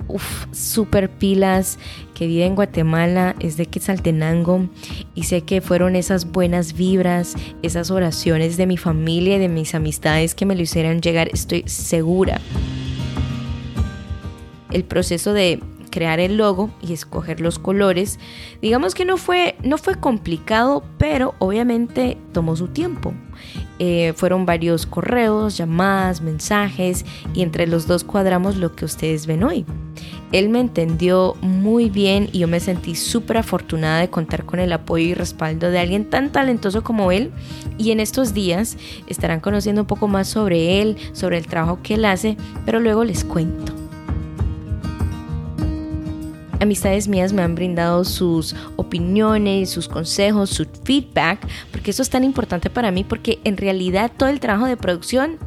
super 0.53 1.09
pilas 1.09 1.77
que 2.13 2.25
vive 2.25 2.45
en 2.45 2.55
Guatemala, 2.55 3.35
es 3.41 3.57
de 3.57 3.65
Quetzaltenango 3.65 4.69
y 5.13 5.23
sé 5.23 5.41
que 5.41 5.59
fueron 5.59 5.97
esas 5.97 6.31
buenas 6.31 6.71
vibras, 6.71 7.35
esas 7.63 7.91
oraciones 7.91 8.55
de 8.55 8.65
mi 8.65 8.77
familia 8.77 9.35
y 9.35 9.39
de 9.39 9.49
mis 9.49 9.75
amistades 9.75 10.35
que 10.35 10.45
me 10.45 10.55
lo 10.55 10.61
hicieran 10.61 11.01
llegar, 11.01 11.27
estoy 11.33 11.63
segura. 11.65 12.39
El 14.71 14.85
proceso 14.85 15.33
de 15.33 15.59
crear 15.89 16.21
el 16.21 16.37
logo 16.37 16.69
y 16.81 16.93
escoger 16.93 17.41
los 17.41 17.59
colores, 17.59 18.19
digamos 18.61 18.95
que 18.95 19.03
no 19.03 19.17
fue, 19.17 19.57
no 19.63 19.77
fue 19.77 19.99
complicado, 19.99 20.81
pero 20.97 21.35
obviamente 21.39 22.17
tomó 22.31 22.55
su 22.55 22.69
tiempo. 22.69 23.13
Eh, 23.79 24.13
fueron 24.15 24.45
varios 24.45 24.85
correos, 24.85 25.57
llamadas, 25.57 26.21
mensajes 26.21 27.05
y 27.33 27.41
entre 27.41 27.67
los 27.67 27.87
dos 27.87 28.03
cuadramos 28.03 28.55
lo 28.57 28.75
que 28.75 28.85
ustedes 28.85 29.27
ven 29.27 29.43
hoy. 29.43 29.65
Él 30.31 30.49
me 30.49 30.59
entendió 30.59 31.35
muy 31.41 31.89
bien 31.89 32.29
y 32.31 32.39
yo 32.39 32.47
me 32.47 32.59
sentí 32.59 32.95
súper 32.95 33.37
afortunada 33.37 33.99
de 33.99 34.09
contar 34.09 34.45
con 34.45 34.59
el 34.59 34.73
apoyo 34.73 35.05
y 35.05 35.13
respaldo 35.13 35.69
de 35.69 35.79
alguien 35.79 36.09
tan 36.09 36.31
talentoso 36.31 36.83
como 36.83 37.11
él. 37.11 37.31
Y 37.77 37.91
en 37.91 37.99
estos 37.99 38.33
días 38.33 38.77
estarán 39.07 39.39
conociendo 39.39 39.81
un 39.81 39.87
poco 39.87 40.07
más 40.07 40.27
sobre 40.27 40.81
él, 40.81 40.97
sobre 41.13 41.37
el 41.37 41.47
trabajo 41.47 41.79
que 41.83 41.93
él 41.93 42.05
hace, 42.05 42.37
pero 42.65 42.79
luego 42.79 43.03
les 43.03 43.23
cuento 43.23 43.84
amistades 46.59 47.07
mías 47.07 47.33
me 47.33 47.41
han 47.41 47.55
brindado 47.55 48.03
sus 48.03 48.55
opiniones, 48.75 49.69
sus 49.69 49.87
consejos, 49.87 50.49
su 50.49 50.65
feedback, 50.83 51.47
porque 51.71 51.91
eso 51.91 52.01
es 52.01 52.09
tan 52.09 52.23
importante 52.23 52.69
para 52.69 52.91
mí, 52.91 53.03
porque 53.03 53.39
en 53.43 53.57
realidad 53.57 54.11
todo 54.15 54.29
el 54.29 54.39
trabajo 54.39 54.65
de 54.65 54.77
producción, 54.77 55.37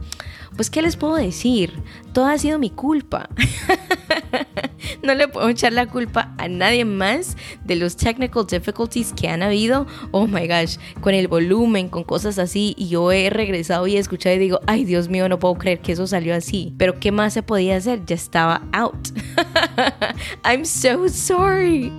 pues 0.57 0.71
¿qué 0.71 0.83
les 0.83 0.97
puedo 0.97 1.14
decir? 1.14 1.73
Todo 2.12 2.27
ha 2.27 2.38
sido 2.38 2.59
mi 2.59 2.71
culpa. 2.71 3.29
no 5.03 5.14
le 5.14 5.29
puedo 5.29 5.48
echar 5.48 5.72
la 5.72 5.87
culpa 5.87 6.35
a 6.38 6.48
nadie 6.48 6.85
más 6.85 7.37
de 7.64 7.77
los 7.77 7.96
technical 7.96 8.46
difficulties 8.46 9.12
que 9.12 9.29
han 9.29 9.42
habido. 9.42 9.87
Oh 10.11 10.27
my 10.27 10.46
gosh, 10.46 10.77
con 11.01 11.14
el 11.14 11.29
volumen, 11.29 11.88
con 11.88 12.05
cosas 12.05 12.38
así. 12.38 12.74
Y 12.77 12.88
yo 12.88 13.11
he 13.12 13.31
regresado 13.31 13.87
y 13.87 13.96
he 13.96 13.98
escuchado 13.98 14.37
y 14.37 14.38
digo, 14.38 14.61
ay 14.66 14.85
Dios 14.85 15.09
mío, 15.09 15.29
no 15.29 15.38
puedo 15.38 15.55
creer 15.55 15.81
que 15.81 15.92
eso 15.92 16.07
salió 16.07 16.35
así. 16.35 16.74
Pero 16.79 16.98
¿qué 17.01 17.12
más 17.12 17.33
se 17.33 17.42
podía 17.42 17.77
hacer? 17.77 18.05
Ya 18.07 18.14
estaba 18.14 18.62
out. 18.72 19.09
I'm 20.44 20.64
so 20.64 21.09
sorry. 21.09 21.92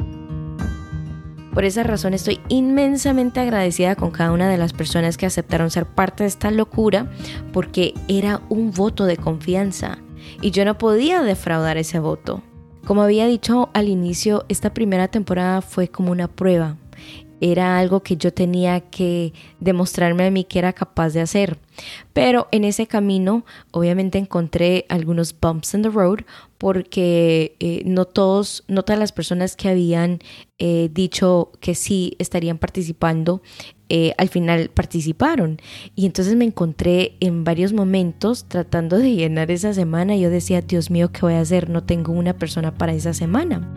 Por 1.54 1.66
esa 1.66 1.84
razón 1.84 2.14
estoy 2.14 2.40
inmensamente 2.48 3.40
agradecida 3.40 3.96
con 3.96 4.12
cada 4.12 4.32
una 4.32 4.50
de 4.50 4.58
las 4.58 4.72
personas 4.72 5.18
que 5.18 5.26
aceptaron 5.26 5.72
ser 5.72 5.86
parte 5.86 6.24
de 6.24 6.30
esta 6.30 6.52
locura 6.52 7.12
porque 7.52 7.94
era 8.08 8.42
un 8.50 8.72
voto 8.72 9.06
de 9.06 9.18
confianza 9.18 9.98
y 10.42 10.52
yo 10.52 10.64
no 10.64 10.78
podía 10.78 11.22
defraudar 11.22 11.78
ese 11.78 12.00
voto. 12.00 12.44
Como 12.90 13.04
había 13.04 13.28
dicho 13.28 13.70
al 13.76 13.88
inicio, 13.88 14.46
esta 14.50 14.74
primera 14.74 15.10
temporada 15.10 15.62
fue 15.62 15.90
como 15.90 16.12
una 16.12 16.28
prueba. 16.28 16.76
Era 17.40 17.78
algo 17.78 18.00
que 18.00 18.18
yo 18.18 18.34
tenía 18.34 18.80
que 18.80 19.32
demostrarme 19.60 20.26
a 20.26 20.32
mí 20.32 20.44
que 20.44 20.58
era 20.58 20.74
capaz 20.74 21.12
de 21.12 21.22
hacer. 21.22 21.60
Pero 22.14 22.48
en 22.52 22.64
ese 22.64 22.88
camino, 22.88 23.46
obviamente 23.70 24.18
encontré 24.18 24.88
algunos 24.90 25.40
bumps 25.40 25.76
in 25.76 25.84
the 25.84 25.90
road 25.90 26.22
porque 26.60 27.56
eh, 27.60 27.82
no 27.86 28.06
todos, 28.06 28.64
no 28.68 28.84
todas 28.84 29.00
las 29.00 29.12
personas 29.12 29.56
que 29.56 29.70
habían 29.70 30.20
eh, 30.60 30.90
dicho 30.94 31.52
que 31.62 31.74
sí 31.74 32.16
estarían 32.20 32.60
participando 32.60 33.42
eh, 33.92 34.14
al 34.18 34.30
final 34.30 34.70
participaron. 34.70 35.58
Y 35.96 36.06
entonces 36.06 36.36
me 36.36 36.46
encontré 36.46 37.16
en 37.22 37.44
varios 37.44 37.74
momentos 37.74 38.46
tratando 38.48 39.00
de 39.00 39.16
llenar 39.16 39.50
esa 39.50 39.74
semana. 39.74 40.16
Yo 40.16 40.30
decía, 40.30 40.62
Dios 40.62 40.92
mío, 40.92 41.12
¿qué 41.12 41.22
voy 41.22 41.34
a 41.34 41.42
hacer? 41.42 41.70
No 41.70 41.84
tengo 41.84 42.14
una 42.14 42.38
persona 42.38 42.76
para 42.76 42.94
esa 42.94 43.14
semana. 43.14 43.74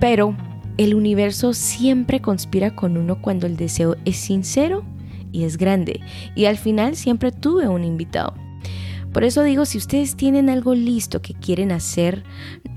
Pero 0.00 0.36
el 0.78 0.94
universo 0.94 1.54
siempre 1.54 2.20
conspira 2.20 2.74
con 2.74 2.96
uno 2.96 3.22
cuando 3.22 3.46
el 3.46 3.56
deseo 3.56 3.96
es 4.04 4.16
sincero 4.16 4.84
y 5.32 5.44
es 5.44 5.56
grande. 5.56 6.00
Y 6.34 6.46
al 6.46 6.56
final 6.56 6.96
siempre 6.96 7.30
tuve 7.30 7.68
un 7.68 7.84
invitado. 7.84 8.45
Por 9.16 9.24
eso 9.24 9.42
digo, 9.42 9.64
si 9.64 9.78
ustedes 9.78 10.14
tienen 10.14 10.50
algo 10.50 10.74
listo 10.74 11.22
que 11.22 11.32
quieren 11.32 11.72
hacer, 11.72 12.22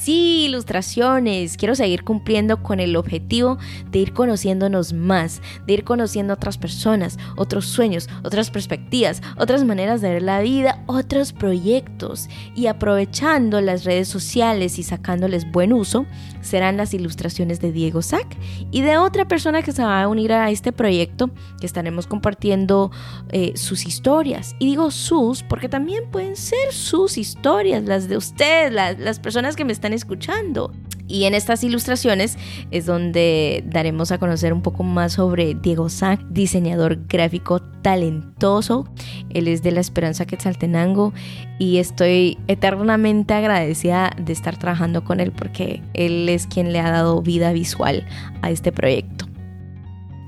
Sí, 0.00 0.46
ilustraciones. 0.46 1.58
Quiero 1.58 1.74
seguir 1.74 2.04
cumpliendo 2.04 2.62
con 2.62 2.80
el 2.80 2.96
objetivo 2.96 3.58
de 3.90 3.98
ir 3.98 4.14
conociéndonos 4.14 4.94
más, 4.94 5.42
de 5.66 5.74
ir 5.74 5.84
conociendo 5.84 6.32
otras 6.32 6.56
personas, 6.56 7.18
otros 7.36 7.66
sueños, 7.66 8.08
otras 8.24 8.50
perspectivas, 8.50 9.20
otras 9.36 9.62
maneras 9.62 10.00
de 10.00 10.14
ver 10.14 10.22
la 10.22 10.40
vida, 10.40 10.82
otros 10.86 11.34
proyectos. 11.34 12.30
Y 12.56 12.66
aprovechando 12.66 13.60
las 13.60 13.84
redes 13.84 14.08
sociales 14.08 14.78
y 14.78 14.84
sacándoles 14.84 15.50
buen 15.50 15.74
uso, 15.74 16.06
serán 16.40 16.76
las 16.76 16.94
ilustraciones 16.94 17.60
de 17.60 17.72
Diego 17.72 18.02
Sack 18.02 18.36
y 18.70 18.82
de 18.82 18.98
otra 18.98 19.26
persona 19.26 19.62
que 19.62 19.72
se 19.72 19.82
va 19.82 20.02
a 20.02 20.08
unir 20.08 20.32
a 20.32 20.50
este 20.50 20.72
proyecto, 20.72 21.30
que 21.60 21.66
estaremos 21.66 22.06
compartiendo 22.06 22.90
eh, 23.30 23.52
sus 23.56 23.86
historias. 23.86 24.54
Y 24.58 24.66
digo 24.66 24.90
sus 24.90 25.42
porque 25.42 25.68
también 25.68 26.10
pueden 26.10 26.36
ser 26.36 26.72
sus 26.72 27.18
historias, 27.18 27.84
las 27.84 28.08
de 28.08 28.16
ustedes, 28.16 28.72
las, 28.72 28.98
las 28.98 29.20
personas 29.20 29.56
que 29.56 29.64
me 29.64 29.72
están 29.72 29.92
escuchando. 29.92 30.72
Y 31.10 31.24
en 31.24 31.34
estas 31.34 31.64
ilustraciones 31.64 32.38
es 32.70 32.86
donde 32.86 33.64
daremos 33.66 34.12
a 34.12 34.18
conocer 34.18 34.52
un 34.52 34.62
poco 34.62 34.84
más 34.84 35.14
sobre 35.14 35.54
Diego 35.54 35.88
Sack, 35.88 36.24
diseñador 36.28 37.04
gráfico 37.08 37.60
talentoso. 37.60 38.88
Él 39.30 39.48
es 39.48 39.64
de 39.64 39.72
la 39.72 39.80
Esperanza 39.80 40.24
Quetzaltenango 40.24 41.12
y 41.58 41.78
estoy 41.78 42.38
eternamente 42.46 43.34
agradecida 43.34 44.12
de 44.24 44.32
estar 44.32 44.56
trabajando 44.56 45.02
con 45.02 45.18
él 45.18 45.32
porque 45.32 45.82
él 45.94 46.28
es 46.28 46.46
quien 46.46 46.72
le 46.72 46.78
ha 46.78 46.92
dado 46.92 47.20
vida 47.22 47.52
visual 47.52 48.06
a 48.42 48.52
este 48.52 48.70
proyecto. 48.70 49.26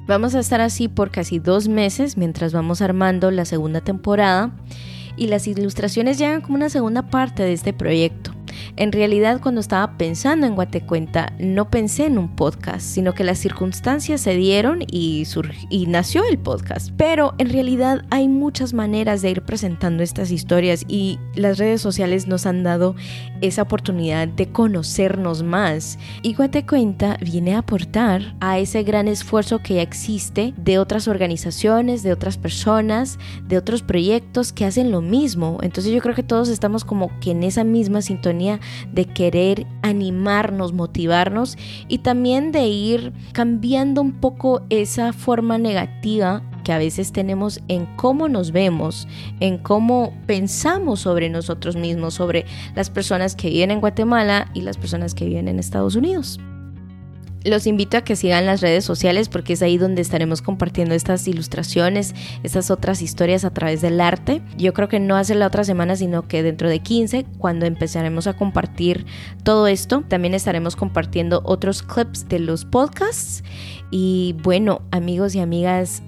Vamos 0.08 0.34
a 0.34 0.40
estar 0.40 0.60
así 0.60 0.88
por 0.88 1.12
casi 1.12 1.38
dos 1.38 1.68
meses 1.68 2.16
mientras 2.16 2.52
vamos 2.52 2.82
armando 2.82 3.30
la 3.30 3.44
segunda 3.44 3.82
temporada 3.82 4.50
y 5.16 5.28
las 5.28 5.46
ilustraciones 5.46 6.18
llegan 6.18 6.40
como 6.40 6.56
una 6.56 6.70
segunda 6.70 7.02
parte 7.02 7.44
de 7.44 7.52
este 7.52 7.72
proyecto. 7.72 8.31
En 8.76 8.90
realidad, 8.90 9.40
cuando 9.42 9.61
estaba 9.61 9.98
pensando 9.98 10.46
en 10.46 10.54
Guatecuenta, 10.54 11.35
no 11.38 11.68
pensé 11.68 12.06
en 12.06 12.16
un 12.16 12.35
podcast, 12.35 12.80
sino 12.80 13.12
que 13.12 13.22
las 13.22 13.38
circunstancias 13.38 14.22
se 14.22 14.35
dieron 14.35 14.82
y, 14.87 15.26
y 15.68 15.87
nació 15.87 16.22
el 16.24 16.38
podcast. 16.38 16.90
Pero 16.96 17.35
en 17.37 17.50
realidad 17.50 18.04
hay 18.11 18.28
muchas 18.28 18.72
maneras 18.72 19.20
de 19.20 19.30
ir 19.30 19.42
presentando 19.42 20.02
estas 20.02 20.30
historias 20.30 20.85
y 20.88 21.18
las 21.35 21.58
redes 21.58 21.82
sociales 21.82 22.26
nos 22.26 22.46
han 22.46 22.62
dado 22.62 22.96
esa 23.42 23.62
oportunidad 23.62 24.26
de 24.26 24.50
conocernos 24.50 25.42
más. 25.42 25.98
Y 26.22 26.32
Guatecuenta 26.32 27.18
viene 27.20 27.54
a 27.54 27.58
aportar 27.58 28.35
a 28.40 28.58
ese 28.58 28.85
gran 28.85 29.06
esfuerzo 29.06 29.58
que 29.58 29.74
ya 29.74 29.82
existe 29.82 30.54
de 30.56 30.78
otras 30.78 31.08
organizaciones, 31.08 32.02
de 32.02 32.12
otras 32.12 32.38
personas, 32.38 33.18
de 33.46 33.58
otros 33.58 33.82
proyectos 33.82 34.54
que 34.54 34.64
hacen 34.64 34.90
lo 34.90 35.02
mismo. 35.02 35.58
Entonces 35.61 35.92
yo 35.92 36.00
creo 36.00 36.14
que 36.14 36.22
todos 36.22 36.48
estamos 36.48 36.87
como 36.87 37.11
que 37.20 37.32
en 37.32 37.42
esa 37.42 37.64
misma 37.64 38.00
sintonía 38.00 38.61
de 38.92 39.05
querer 39.05 39.66
animarnos, 39.83 40.72
motivarnos 40.72 41.57
y 41.88 41.98
también 41.98 42.53
de 42.53 42.66
ir 42.66 43.12
cambiando 43.33 44.01
un 44.01 44.12
poco 44.12 44.62
esa 44.70 45.12
forma 45.12 45.59
negativa 45.59 46.42
que 46.62 46.72
a 46.72 46.79
veces 46.79 47.12
tenemos 47.12 47.61
en 47.68 47.87
cómo 47.96 48.29
nos 48.29 48.53
vemos, 48.53 49.09
en 49.40 49.59
cómo 49.59 50.14
pensamos 50.27 51.01
sobre 51.01 51.29
nosotros 51.29 51.77
mismos, 51.77 52.14
sobre 52.14 52.46
las 52.75 52.90
personas 52.90 53.35
que 53.35 53.51
viven 53.51 53.70
en 53.70 53.81
Guatemala 53.81 54.48
y 54.55 54.62
las 54.62 54.77
personas 54.77 55.14
que 55.14 55.27
viven 55.27 55.48
en 55.48 55.59
Estados 55.59 55.96
Unidos. 55.96 56.38
Los 57.44 57.66
invito 57.66 57.96
a 57.96 58.02
que 58.02 58.16
sigan 58.16 58.46
las 58.46 58.61
redes 58.61 58.85
sociales 58.85 59.28
porque 59.28 59.55
es 59.55 59.62
ahí 59.62 59.78
donde 59.78 60.02
estaremos 60.02 60.42
compartiendo 60.42 60.94
estas 60.94 61.26
ilustraciones, 61.26 62.14
estas 62.42 62.70
otras 62.70 63.02
historias 63.02 63.44
a 63.44 63.50
través 63.50 63.81
del 63.81 64.00
arte. 64.00 64.42
Yo 64.57 64.72
creo 64.72 64.88
que 64.88 65.00
no 65.00 65.16
hace 65.16 65.35
la 65.35 65.48
otra 65.48 65.64
semana, 65.64 65.96
sino 65.96 66.28
que 66.28 66.42
dentro 66.42 66.68
de 66.68 66.78
15, 66.81 67.26
cuando 67.38 67.66
empezaremos 67.66 68.26
a 68.26 68.35
compartir 68.35 69.07
todo 69.42 69.66
esto, 69.66 70.05
también 70.07 70.35
estaremos 70.35 70.76
compartiendo 70.76 71.42
otros 71.44 71.83
clips 71.83 72.28
de 72.28 72.38
los 72.38 72.64
podcasts. 72.64 73.42
Y 73.90 74.37
bueno, 74.42 74.83
amigos 74.90 75.35
y 75.35 75.40
amigas, 75.40 76.02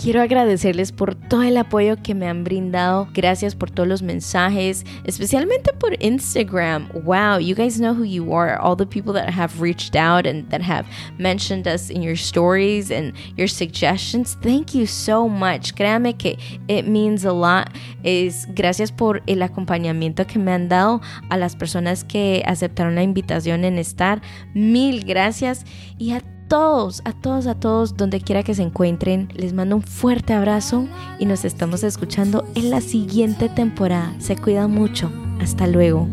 Quiero 0.00 0.22
agradecerles 0.22 0.92
por 0.92 1.14
todo 1.14 1.42
el 1.42 1.58
apoyo 1.58 1.96
que 2.02 2.14
me 2.14 2.26
han 2.26 2.42
brindado. 2.42 3.06
Gracias 3.12 3.54
por 3.54 3.70
todos 3.70 3.86
los 3.86 4.00
mensajes, 4.00 4.82
especialmente 5.04 5.74
por 5.74 5.92
Instagram. 6.02 6.88
Wow, 7.04 7.38
you 7.38 7.54
guys 7.54 7.76
know 7.76 7.92
who 7.92 8.04
you 8.04 8.34
are. 8.34 8.58
All 8.58 8.74
the 8.74 8.86
people 8.86 9.12
that 9.12 9.28
have 9.28 9.60
reached 9.60 9.94
out 9.94 10.26
and 10.26 10.48
that 10.48 10.62
have 10.62 10.86
mentioned 11.18 11.68
us 11.68 11.90
in 11.90 12.02
your 12.02 12.16
stories 12.16 12.90
and 12.90 13.12
your 13.36 13.46
suggestions. 13.46 14.38
Thank 14.40 14.74
you 14.74 14.86
so 14.86 15.28
much. 15.28 15.74
Créame 15.74 16.16
que 16.16 16.38
it 16.66 16.86
means 16.86 17.26
a 17.26 17.32
lot. 17.34 17.68
Es 18.02 18.46
gracias 18.54 18.90
por 18.90 19.20
el 19.26 19.42
acompañamiento 19.42 20.26
que 20.26 20.38
me 20.38 20.52
han 20.52 20.70
dado 20.70 21.02
a 21.28 21.36
las 21.36 21.56
personas 21.56 22.04
que 22.04 22.42
aceptaron 22.46 22.94
la 22.94 23.02
invitación 23.02 23.66
en 23.66 23.76
estar. 23.76 24.22
Mil 24.54 25.04
gracias 25.04 25.66
y 25.98 26.12
a 26.12 26.22
todos, 26.50 27.00
a 27.04 27.12
todos, 27.12 27.46
a 27.46 27.54
todos, 27.54 27.96
donde 27.96 28.20
quiera 28.20 28.42
que 28.42 28.56
se 28.56 28.62
encuentren. 28.62 29.28
Les 29.34 29.52
mando 29.52 29.76
un 29.76 29.82
fuerte 29.82 30.32
abrazo 30.32 30.88
y 31.20 31.24
nos 31.24 31.44
estamos 31.44 31.84
escuchando 31.84 32.44
en 32.56 32.70
la 32.70 32.80
siguiente 32.80 33.48
temporada. 33.48 34.16
Se 34.18 34.36
cuidan 34.36 34.72
mucho. 34.72 35.12
Hasta 35.40 35.68
luego. 35.68 36.08